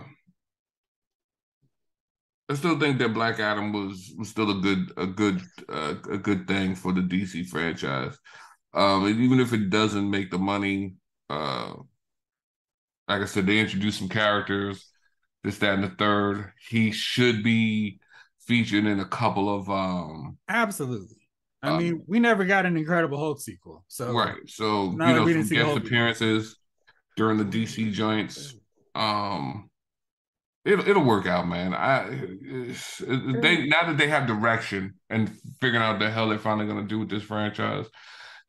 [2.50, 6.18] I still think that Black Adam was was still a good a good uh, a
[6.18, 8.18] good thing for the DC franchise.
[8.74, 10.96] Um, and even if it doesn't make the money,
[11.30, 11.74] uh,
[13.08, 14.86] like I said, they introduced some characters,
[15.44, 16.52] this, that, and the third.
[16.70, 18.00] He should be
[18.48, 21.28] featured in a couple of um Absolutely.
[21.64, 23.84] I Um, mean, we never got an Incredible Hulk sequel.
[23.88, 24.38] So Right.
[24.48, 26.58] So you know, some guest appearances
[27.18, 28.56] during the DC joints.
[28.96, 29.70] Um,
[30.66, 31.74] it'll it'll work out, man.
[31.74, 35.30] I it, they now that they have direction and
[35.62, 37.86] figuring out the hell they're finally gonna do with this franchise,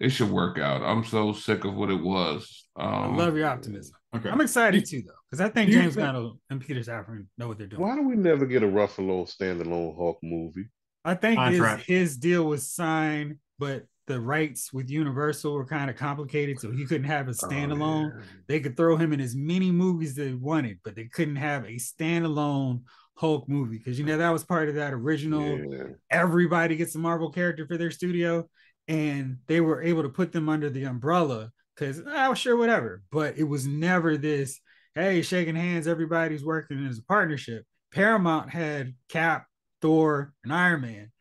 [0.01, 0.83] it should work out.
[0.83, 2.65] I'm so sick of what it was.
[2.77, 3.95] I Um, love your optimism.
[4.15, 4.29] okay.
[4.31, 7.59] I'm excited too, though, because I think James think- Gunn and Peter Safran know what
[7.59, 7.81] they're doing.
[7.83, 10.67] Why do we never get a Ruffalo standalone Hulk movie?
[11.05, 15.97] I think his, his deal was signed, but the rights with Universal were kind of
[15.97, 18.13] complicated, so he couldn't have a oh, standalone.
[18.17, 21.65] Oh, They could throw him in as many movies they wanted, but they couldn't have
[21.65, 22.83] a standalone
[23.17, 25.59] Hulk movie because you know that was part of that original.
[25.59, 25.85] yeah.
[26.11, 28.49] Everybody gets a Marvel character for their studio,
[28.89, 32.57] and they were able to put them under the umbrella because I ah, was sure
[32.57, 34.61] whatever, but it was never this.
[34.95, 37.65] Hey, shaking hands, everybody's working as a partnership.
[37.93, 39.47] Paramount had Cap,
[39.83, 41.13] Thor, and Iron Man,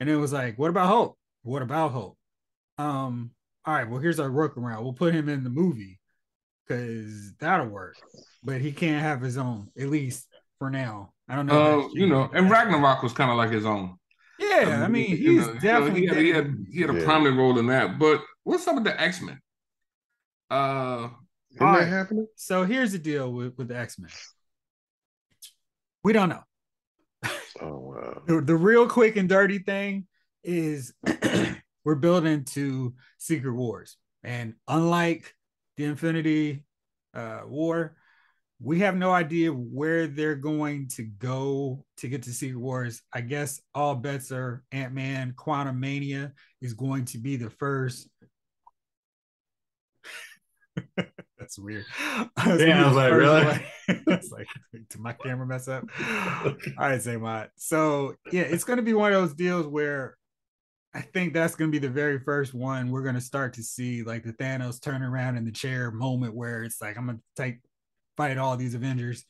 [0.00, 1.18] and it was like, what about Hulk?
[1.44, 2.18] What about Hulk?
[2.78, 3.32] Um,
[3.66, 4.82] all right, well, here's our workaround.
[4.82, 6.00] We'll put him in the movie
[6.66, 7.98] because that'll work,
[8.44, 10.28] but he can't have his own, at least
[10.58, 11.14] for now.
[11.28, 11.70] I don't know.
[11.70, 13.98] Uh, you know, and Ragnarok was kind of like his own.
[14.38, 16.90] Yeah, I mean, You he's know, you know, definitely he had, he had he had
[16.90, 17.00] a Yeah.
[17.04, 17.98] prominent role in that.
[17.98, 19.40] But what's up with the X Men?
[20.50, 21.10] Uh,
[21.52, 21.88] Isn't that right.
[21.88, 22.26] happening?
[22.36, 24.10] So here's the deal with, with the X Men.
[26.02, 26.44] We don't know.
[27.60, 28.22] Oh wow.
[28.26, 30.06] The, the real quick and dirty thing
[30.44, 30.92] is
[31.84, 35.34] we're building to Secret Wars, and unlike
[35.76, 36.64] the Infinity
[37.14, 37.96] uh, War,
[38.60, 43.02] we have no idea where they're going to go to get to Secret Wars.
[43.12, 45.34] I guess all bets are Ant Man.
[45.36, 46.32] Quantumania
[46.62, 48.08] is going to be the first.
[51.38, 51.84] That's weird.
[52.46, 53.66] It's Yeah, I was like, really?
[54.06, 55.84] it's like, did my camera mess up?
[55.98, 57.50] All right, say what.
[57.56, 60.16] So yeah, it's gonna be one of those deals where
[60.94, 64.22] I think that's gonna be the very first one we're gonna start to see like
[64.22, 67.58] the Thanos turn around in the chair moment where it's like I'm gonna take
[68.16, 69.24] fight all these Avengers.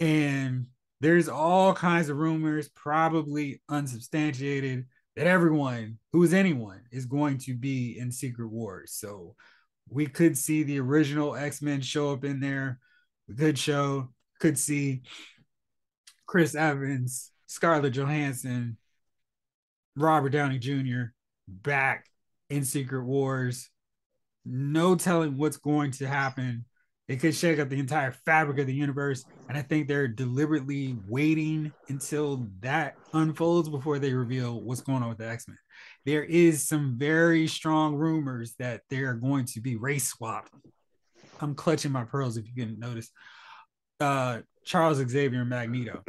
[0.00, 0.66] And
[1.00, 7.54] there's all kinds of rumors, probably unsubstantiated, that everyone who is anyone is going to
[7.54, 8.92] be in Secret Wars.
[8.92, 9.36] So
[9.88, 12.78] we could see the original X-Men show up in there.
[13.28, 14.10] We could show,
[14.40, 15.02] could see
[16.26, 18.76] Chris Evans, Scarlett Johansson,
[19.96, 21.12] Robert Downey Jr.
[21.48, 22.06] back
[22.50, 23.70] in Secret Wars.
[24.44, 26.64] No telling what's going to happen.
[27.06, 29.24] It could shake up the entire fabric of the universe.
[29.48, 35.10] And I think they're deliberately waiting until that unfolds before they reveal what's going on
[35.10, 35.58] with the X Men.
[36.06, 40.50] There is some very strong rumors that they're going to be race swapped.
[41.40, 43.10] I'm clutching my pearls if you didn't notice.
[44.00, 46.02] Uh, Charles Xavier Magneto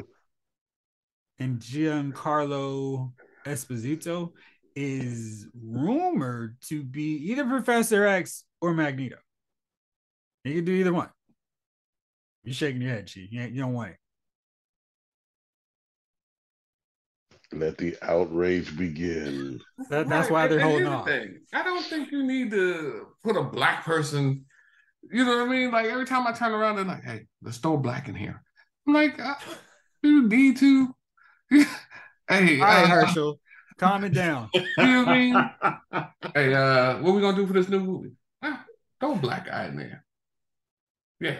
[1.39, 3.11] and Giancarlo
[3.45, 4.31] Esposito
[4.75, 9.17] is rumored to be either Professor X or Magneto.
[10.43, 11.09] You can do either one.
[12.43, 13.31] You're shaking your head, Chief.
[13.31, 13.97] You, you don't want it.
[17.53, 19.61] Let the outrage begin.
[19.89, 21.05] That- that's Right, why they're and holding here's the off.
[21.05, 21.39] thing.
[21.53, 24.45] I don't think you need to put a black person.
[25.11, 25.71] You know what I mean?
[25.71, 28.41] Like every time I turn around, they're like, "Hey, let's throw black in here."
[28.87, 29.35] I'm like, uh,
[30.01, 30.95] "Do you need to?"
[32.29, 33.39] hey, All right, uh, Herschel,
[33.77, 34.49] calm it down.
[34.53, 35.49] you know what I mean?
[36.33, 38.11] Hey, uh, what we gonna do for this new movie?
[38.41, 38.65] Ah,
[38.99, 40.03] throw a black guy in there.
[41.21, 41.37] Yeah,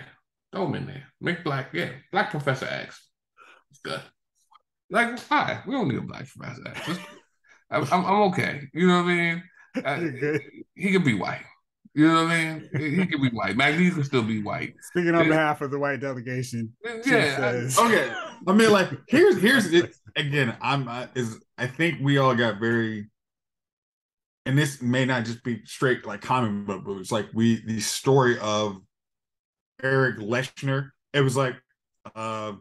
[0.53, 1.03] throw him in there.
[1.19, 3.09] Make black, yeah, black Professor X.
[3.71, 4.01] It's good.
[4.89, 6.79] Like, hi, we don't need a black Professor X.
[6.89, 7.05] It's-
[7.71, 8.61] I'm, I'm, I'm okay.
[8.73, 9.43] You know what I mean?
[9.83, 10.37] Uh,
[10.75, 11.41] he could be white.
[11.95, 12.69] You know what I mean?
[12.97, 13.57] He could be white.
[13.57, 14.75] Magneto could still be white.
[14.81, 18.13] Speaking on behalf of the white delegation, Chief Yeah, I- okay.
[18.47, 20.55] I mean, like here's here's it again.
[20.61, 23.07] I'm uh, is I think we all got very,
[24.45, 27.11] and this may not just be straight like comic book movies.
[27.11, 28.77] Like we the story of
[29.81, 30.89] Erik Lehnsherr.
[31.13, 31.55] It was like
[32.15, 32.53] uh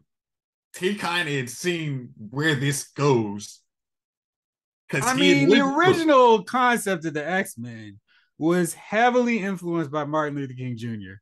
[0.78, 3.61] he kind of had seen where this goes.
[4.92, 7.98] I mean, the original concept of the X Men
[8.38, 11.14] was heavily influenced by Martin Luther King Jr.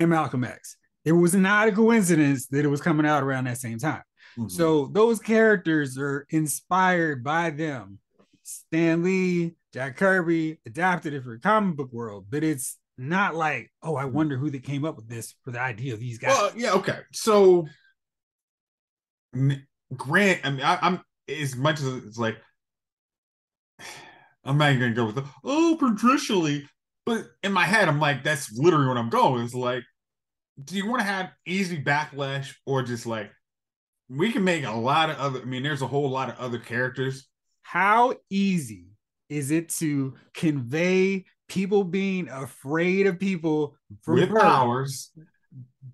[0.00, 0.76] and Malcolm X.
[1.04, 4.02] It was not a coincidence that it was coming out around that same time.
[4.38, 4.50] Mhm.
[4.50, 7.98] So those characters are inspired by them.
[8.44, 13.70] Stan Lee, Jack Kirby adapted it for the comic book world, but it's not like,
[13.82, 16.30] oh, I wonder who that came up with this for the idea of these guys.
[16.30, 17.00] Well, yeah, okay.
[17.12, 17.66] So,
[19.96, 22.36] Grant, I mean, I, I'm as much as it's like,
[24.44, 26.66] I'm not even gonna go with the oh patricially,
[27.04, 29.44] but in my head, I'm like, that's literally what I'm going.
[29.44, 29.84] It's like,
[30.62, 33.30] do you want to have easy backlash or just like
[34.08, 35.40] we can make a lot of other?
[35.40, 37.26] I mean, there's a whole lot of other characters.
[37.62, 38.86] How easy
[39.28, 45.10] is it to convey people being afraid of people with powers.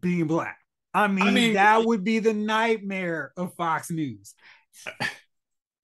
[0.00, 0.58] being black?
[0.92, 4.34] I mean, mean, that would be the nightmare of Fox News.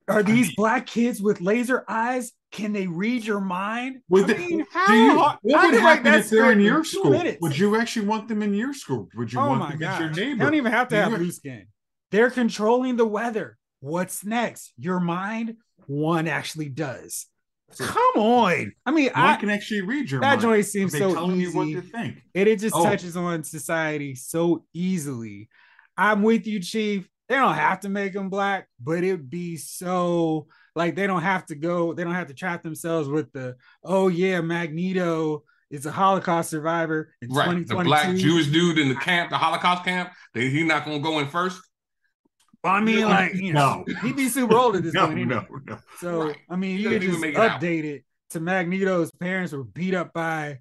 [0.07, 2.31] Are these mean- black kids with laser eyes?
[2.51, 3.99] Can they read your mind?
[4.09, 6.59] With I the- mean, Do how you, what I would happen that if they're in
[6.59, 7.11] your school?
[7.11, 7.37] minutes.
[7.41, 9.07] Would you actually want them in your school?
[9.15, 10.17] Would you oh want them as your god!
[10.17, 10.37] neighbor?
[10.37, 11.65] They don't even have to You have blue skin.
[12.11, 13.57] They're controlling the weather.
[13.79, 14.73] What's next?
[14.77, 15.55] Your mind?
[15.87, 17.25] One actually does.
[17.79, 18.73] Come on.
[18.85, 20.41] I mean, One I, can actually read your that mind.
[20.41, 22.21] joint seems so telling you what to think.
[22.35, 22.83] and it just Oh.
[22.83, 25.47] touches on society so easily.
[25.97, 27.07] I'm with you, Chief.
[27.29, 31.45] They don't have to make them black, but it'd be so like they don't have
[31.45, 33.55] to go, they don't have to trap themselves with the
[33.85, 37.65] oh yeah, Magneto is a Holocaust survivor in Right.
[37.65, 41.27] The black Jewish dude in the camp, the Holocaust camp, he's not gonna go in
[41.29, 41.61] first.
[42.63, 43.95] Well, I mean, like you know, No.
[44.01, 45.19] he'd be super old at this No, point.
[45.19, 45.45] anyway.
[45.49, 45.79] no, no.
[45.99, 46.37] So Right.
[46.49, 50.13] I mean, you could just even it update it to Magneto's parents were beat up
[50.13, 50.59] by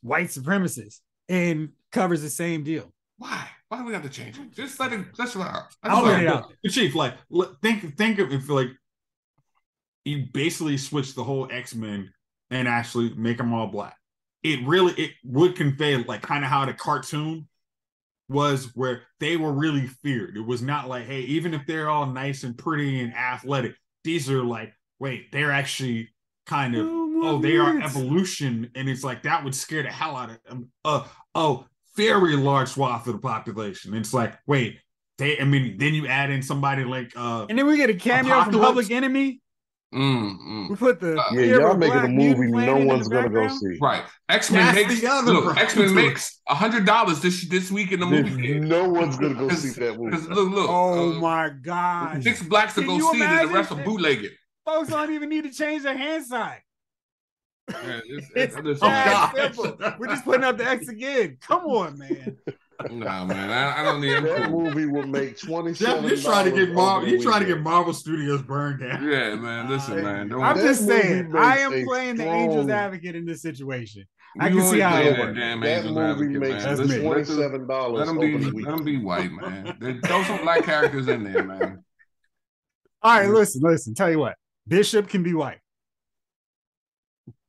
[0.00, 2.92] white supremacists and covers the same deal.
[3.18, 3.46] Why?
[3.68, 4.50] Why do we have to change it?
[4.52, 5.06] Just let it.
[5.18, 5.62] Let's let it.
[5.82, 6.52] I'll let let it out.
[6.62, 7.14] But Chief, like,
[7.62, 8.68] think think of if like
[10.04, 12.12] you basically switch the whole X Men
[12.50, 13.96] and actually make them all black.
[14.42, 17.46] It really it would convey like kind of how the cartoon
[18.32, 20.36] was, where they were really feared.
[20.36, 23.74] It was not like, hey, even if they're all nice and pretty and athletic,
[24.04, 26.08] these are like, wait, they're actually
[26.46, 30.30] kind of oh, they are evolution, and it's like that would scare the hell out
[30.30, 30.70] of them.
[30.84, 31.04] Uh,
[31.34, 31.66] oh,
[31.96, 33.94] very large swath of the population.
[33.94, 34.78] It's like, wait,
[35.18, 35.38] they.
[35.38, 38.44] I mean, then you add in somebody like, uh, And then we get a cameo
[38.44, 39.41] from Public Enemy.
[39.92, 40.70] Mm, mm.
[40.70, 43.76] We put the Uh, Yeah, y'all making a movie no one's gonna go see.
[43.80, 44.02] Right.
[44.28, 45.56] X Men makes other look.
[45.58, 48.60] X Men makes a hundred dollars this this week in the movie theater.
[48.60, 50.16] No one's gonna go see that movie.
[50.16, 50.70] look, look.
[50.70, 52.22] Oh uh, my god!
[52.22, 54.32] Six blacks to Can go see it, and the rest will that- bootleg it.
[54.64, 56.58] Folks don't even need to change their hand sign.
[57.68, 59.76] Yeah, it's, It's it's, Oh, that simple.
[59.98, 61.36] We're just putting up the X again.
[61.40, 62.38] Come on, man.
[62.90, 63.50] nah, man.
[63.50, 64.14] I, I don't need.
[64.14, 64.60] I'm That cool.
[64.62, 67.08] movie will make twenty Jeff, you're trying to get Marvel.
[67.08, 69.02] You're trying to get Marvel Studios burned down.
[69.08, 69.68] Yeah, man.
[69.68, 70.28] Listen, man.
[70.28, 70.42] Don't.
[70.42, 74.04] I'm just saying, I am a playing the angel's advocate in this situation.
[74.40, 75.38] I can see always how it that works.
[75.38, 76.76] damn That Angel's movie Advocate, makes man.
[76.76, 76.86] That's me.
[76.86, 78.76] Listen, let twenty them- seven dollars Let them be, opening let weekend.
[78.78, 79.76] them be white, man.
[79.78, 81.84] They, throw some black characters in there, man.
[83.02, 83.94] All right, listen, listen.
[83.94, 85.58] Tell you what, Bishop can be white.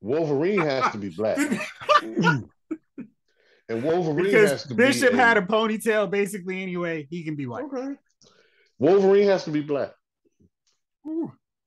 [0.02, 1.38] Wolverine has to be black,
[3.74, 7.06] and Wolverine has Because to Bishop be had a ponytail basically anyway.
[7.10, 7.64] He can be white.
[7.64, 7.94] Okay.
[8.78, 9.92] Wolverine has to be black.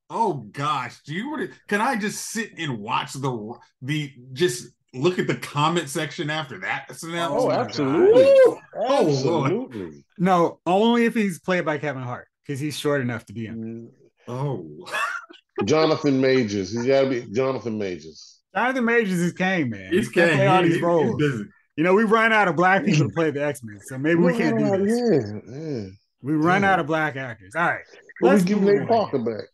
[0.10, 1.58] Oh gosh, do you want to?
[1.68, 6.60] Can I just sit and watch the the just look at the comment section after
[6.60, 6.90] that?
[6.90, 7.44] Oh, announcement?
[7.44, 8.24] Oh, my absolutely.
[8.24, 8.60] Woo!
[8.76, 9.52] Oh, Lord.
[9.52, 10.06] Absolutely.
[10.18, 13.58] No, only if he's played by Kevin Hart because he's short enough to be him.
[13.58, 13.90] Mm.
[14.30, 14.88] Oh,
[15.66, 16.72] Jonathan Majors.
[16.72, 18.40] He's got to be Jonathan Majors.
[18.56, 19.92] Jonathan Majors is Kang, man.
[19.92, 21.16] he's he can't play all these roles.
[21.18, 21.44] busy.
[21.78, 24.20] You know, we run out of black people to play the X Men, so maybe
[24.20, 25.00] we can't do this.
[25.48, 25.86] Yeah, yeah.
[26.22, 26.74] We run Yeah.
[26.74, 27.54] out of black actors.
[27.56, 27.82] All right,
[28.22, 28.88] Well, we let's give move Nate on.
[28.88, 29.46] Parker back.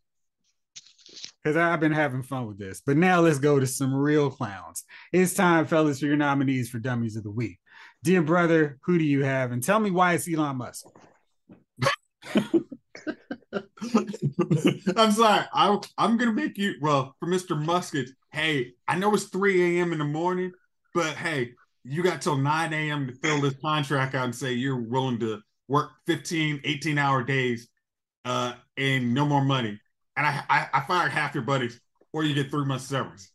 [1.44, 2.82] because I've been having fun with this.
[2.86, 4.86] But now let's go to some real clowns.
[5.12, 7.60] It's time, fellas, for your nominees for Dummies of the Week.
[8.04, 9.52] Dear brother, who do you have?
[9.52, 10.86] And tell me why it's Elon Musk.
[14.96, 15.46] I'm sorry.
[15.54, 17.62] I, I'm gonna make you well for Mr.
[17.62, 18.10] Musket.
[18.32, 19.92] Hey, I know it's 3 a.m.
[19.92, 20.52] in the morning,
[20.94, 21.52] but hey,
[21.84, 23.08] you got till 9 a.m.
[23.08, 27.68] to fill this contract out and say you're willing to work 15, 18 hour days
[28.26, 29.80] uh and no more money.
[30.16, 31.80] And I, I I fired half your buddies,
[32.14, 33.30] or you get three months severance.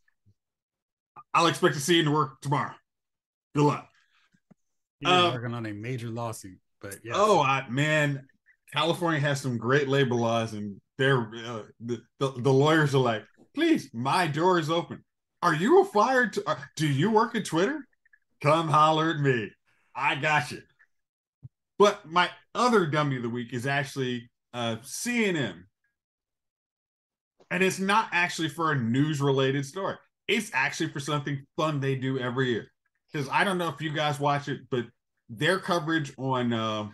[1.35, 2.75] I'll expect to see you in to work tomorrow.
[3.55, 3.89] Good luck.
[5.01, 7.13] He's Uh, working on a major lawsuit, but yeah.
[7.15, 8.27] Oh, I, man,
[8.73, 13.25] California has some great labor laws, and they're uh, the, the the lawyers are like,
[13.55, 15.05] please, my door is open.
[15.43, 16.33] Are you a fired?
[16.35, 17.87] To, uh, do you work at Twitter?
[18.41, 19.51] Come holler at me.
[19.95, 20.63] I got you.
[21.79, 25.63] But my other dummy of the week is actually uh, CNN,
[27.51, 29.97] and it's not actually for a news related story.
[30.27, 32.67] It's actually for something fun they do every year.
[33.11, 34.85] Because I don't know if you guys watch it, but
[35.31, 36.89] their coverage on uh,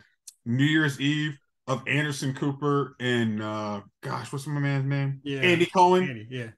[0.45, 1.37] New Year's Eve
[1.67, 5.21] of Anderson Cooper and uh, gosh, what's my man's name?
[5.25, 5.41] Yeah.
[5.41, 6.09] Andy Cohen.
[6.09, 6.49] Andy, yeah.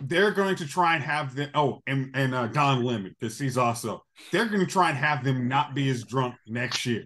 [0.00, 1.50] They're going to try and have them.
[1.54, 4.04] Oh, and and uh, Don Lemon because he's also.
[4.32, 7.04] They're going to try and have them not be as drunk next year.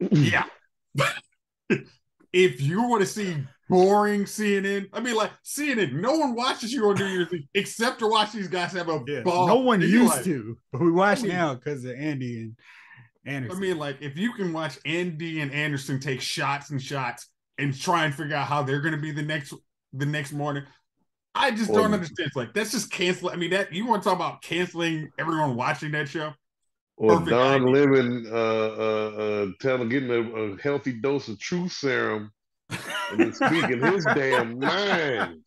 [0.10, 0.44] Yeah.
[2.32, 3.36] if you want to see
[3.68, 7.98] boring CNN, I mean, like CNN, no one watches you on New Year's Eve except
[8.00, 9.20] to watch these guys have a Yeah.
[9.22, 9.46] ball.
[9.46, 12.42] No one And used like- to, but we watch I mean- now because of Andy
[12.42, 12.56] and
[13.26, 13.56] Anderson.
[13.58, 17.28] I mean, like if you can watch Andy and Anderson take shots and shots
[17.58, 19.52] and try and figure out how they're going to be the next
[19.92, 20.64] the next morning,
[21.34, 22.26] I just don't understand.
[22.26, 23.30] It's like that's just cancel.
[23.30, 26.32] I mean, that you want to talk about canceling everyone watching that show?
[26.96, 27.86] Or Perfect Don idea.
[27.86, 32.30] Lemon uh, uh, uh, telling, getting a, a healthy dose of truth serum
[33.12, 35.42] and speaking his damn mind.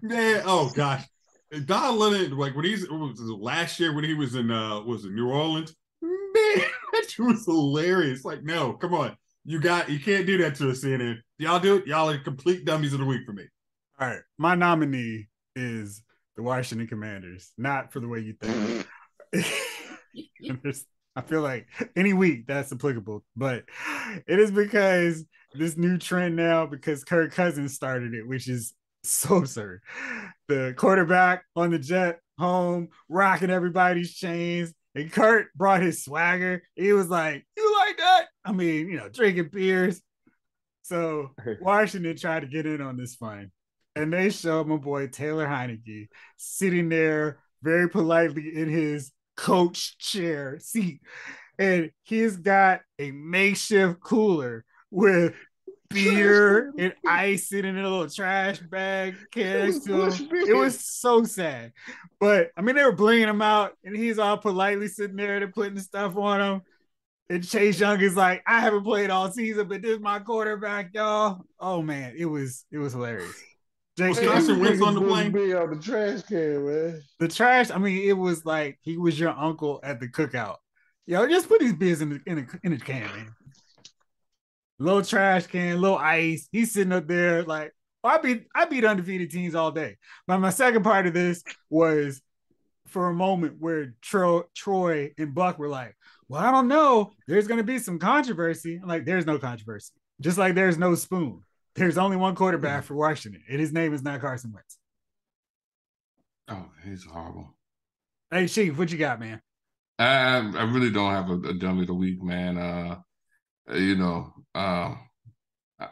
[0.00, 1.04] Man, oh gosh,
[1.64, 5.14] Don Lemon, like when he's was last year when he was in uh was in
[5.14, 5.74] New Orleans?
[6.00, 6.12] Man,
[6.92, 8.24] that was hilarious.
[8.24, 11.18] Like, no, come on, you got you can't do that to a CNN.
[11.38, 11.86] Y'all do it.
[11.86, 13.44] Y'all are complete dummies of the week for me.
[14.00, 14.20] All right.
[14.38, 16.02] My nominee is
[16.36, 18.86] the Washington Commanders, not for the way you think.
[21.16, 23.64] I feel like any week that's applicable, but
[24.28, 25.24] it is because
[25.54, 28.72] this new trend now, because Kirk Cousins started it, which is
[29.02, 29.80] so absurd.
[30.46, 34.72] The quarterback on the jet home, rocking everybody's chains.
[34.94, 36.62] And Kirk brought his swagger.
[36.76, 38.26] He was like, You like that?
[38.44, 40.00] I mean, you know, drinking beers.
[40.82, 41.30] So
[41.60, 43.50] Washington tried to get in on this fun.
[43.98, 50.58] And they showed my boy Taylor Heinicke sitting there very politely in his coach chair
[50.60, 51.00] seat.
[51.58, 55.34] And he's got a makeshift cooler with
[55.90, 59.88] beer and ice sitting in a little trash bag can next.
[59.88, 61.72] It was so sad.
[62.20, 65.40] But I mean, they were blinging him out, and he's all politely sitting there.
[65.40, 66.62] They're putting the stuff on him.
[67.30, 70.90] And Chase Young is like, I haven't played all season, but this is my quarterback,
[70.94, 71.42] y'all.
[71.58, 73.47] Oh man, it was it was hilarious.
[73.98, 75.32] Carson Wentz on the plane?
[75.32, 77.02] Be out the trash can, man.
[77.18, 77.70] the trash.
[77.70, 80.56] I mean, it was like he was your uncle at the cookout.
[81.06, 83.34] Yo, just put these beers in the in a, in a can, man.
[84.78, 86.48] Little trash can, little ice.
[86.52, 87.72] He's sitting up there like
[88.04, 89.96] I beat I beat undefeated teams all day.
[90.26, 92.20] But my second part of this was
[92.86, 95.96] for a moment where Tro- Troy and Buck were like,
[96.28, 97.12] "Well, I don't know.
[97.26, 99.92] There's going to be some controversy." I'm like, "There's no controversy.
[100.20, 101.42] Just like there's no spoon.
[101.78, 104.78] There's only one quarterback for Washington, and his name is not Carson Wentz."
[106.48, 107.54] Oh, he's horrible.
[108.30, 109.40] Hey, Chief, what you got, man?
[109.98, 112.58] I I really don't have a, a dummy of the week, man.
[112.58, 112.98] Uh,
[113.74, 114.98] you know, um,
[115.78, 115.88] I,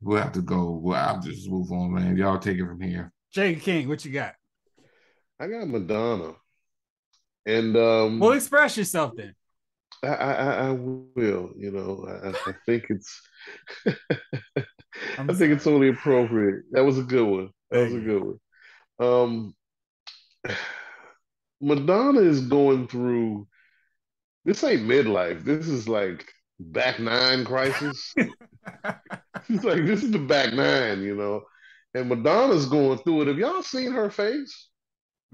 [0.00, 0.72] we'll have to go.
[0.72, 2.16] Well, I'll just move on, man.
[2.16, 3.12] Y'all take it from here.
[3.32, 4.34] Jay King, what you got?
[5.40, 6.34] I got Madonna.
[7.46, 9.34] And um Well, express yourself then.
[10.04, 13.20] I, I, I- I will, you know, I, I- I think it's
[15.18, 16.64] I'm think it's only appropriate.
[16.72, 17.50] That was a good one.
[17.70, 18.40] That was a good one.
[19.00, 19.54] Um,
[21.60, 23.46] Madonna is going through.
[24.44, 25.44] This ain't midlife.
[25.44, 26.26] This is like
[26.60, 28.14] back nine crisis.
[29.48, 31.42] It's like this is the back nine, you know.
[31.94, 33.28] And Madonna's going through it.
[33.28, 34.68] Have y'all seen her face?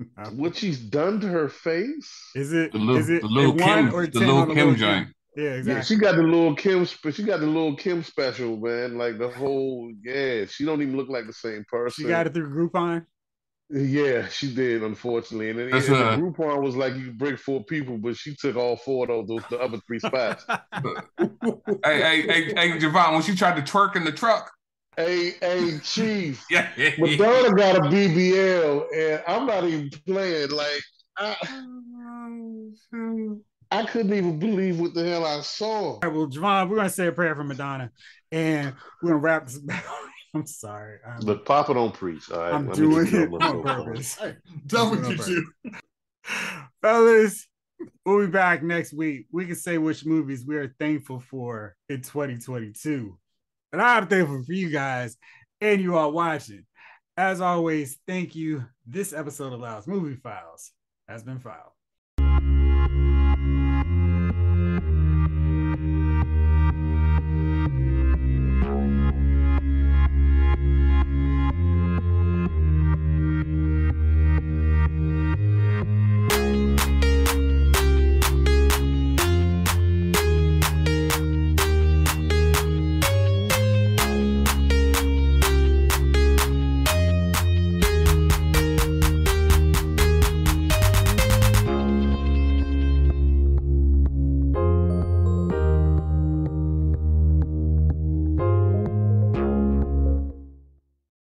[0.32, 2.10] What she's done to her face?
[2.34, 4.56] Is it The little, is it the little a one Kim, or the little Kim
[4.56, 5.08] little joint.
[5.36, 5.96] Yeah, Yeah, exactly.
[5.96, 6.84] she got the little Kim.
[6.84, 8.98] She got the little Kim special, man.
[8.98, 9.92] Like the whole.
[10.02, 12.04] Yeah, she don't even look like the same person.
[12.04, 13.06] She got it through Groupon.
[13.72, 15.50] Yeah, she did, unfortunately.
[15.50, 18.34] And, then and uh, the Groupon was like you could bring four people, but she
[18.34, 20.44] took all four of those, the other three spots.
[21.18, 21.22] hey,
[21.84, 24.50] hey, hey, hey, Javon, when she tried to twerk in the truck.
[24.96, 26.68] Hey, hey, Chief, Yeah.
[26.98, 30.50] Madonna got a BBL, and I'm not even playing.
[30.50, 30.82] Like,
[31.16, 31.36] I,
[33.70, 35.68] I couldn't even believe what the hell I saw.
[35.68, 37.90] All right, well, Javon, we're gonna say a prayer for Madonna,
[38.32, 39.84] and we're gonna wrap this back.
[40.34, 40.98] I'm sorry.
[41.06, 42.30] I'm, But Papa don't preach.
[42.30, 43.84] All right, I'm Let me doing just know it what's on so far.
[43.84, 44.18] purpose.
[44.66, 45.24] Done with you Okay.
[45.72, 45.72] two.
[46.82, 47.48] Fellas,
[48.06, 49.26] we'll be back next week.
[49.32, 53.18] We can say which movies we are thankful for in 2022.
[53.72, 55.16] And I'm thankful for you guys
[55.60, 56.64] and you all watching.
[57.16, 58.64] As always, thank you.
[58.86, 60.72] This episode of Loud's Movie Files
[61.08, 61.72] has been filed.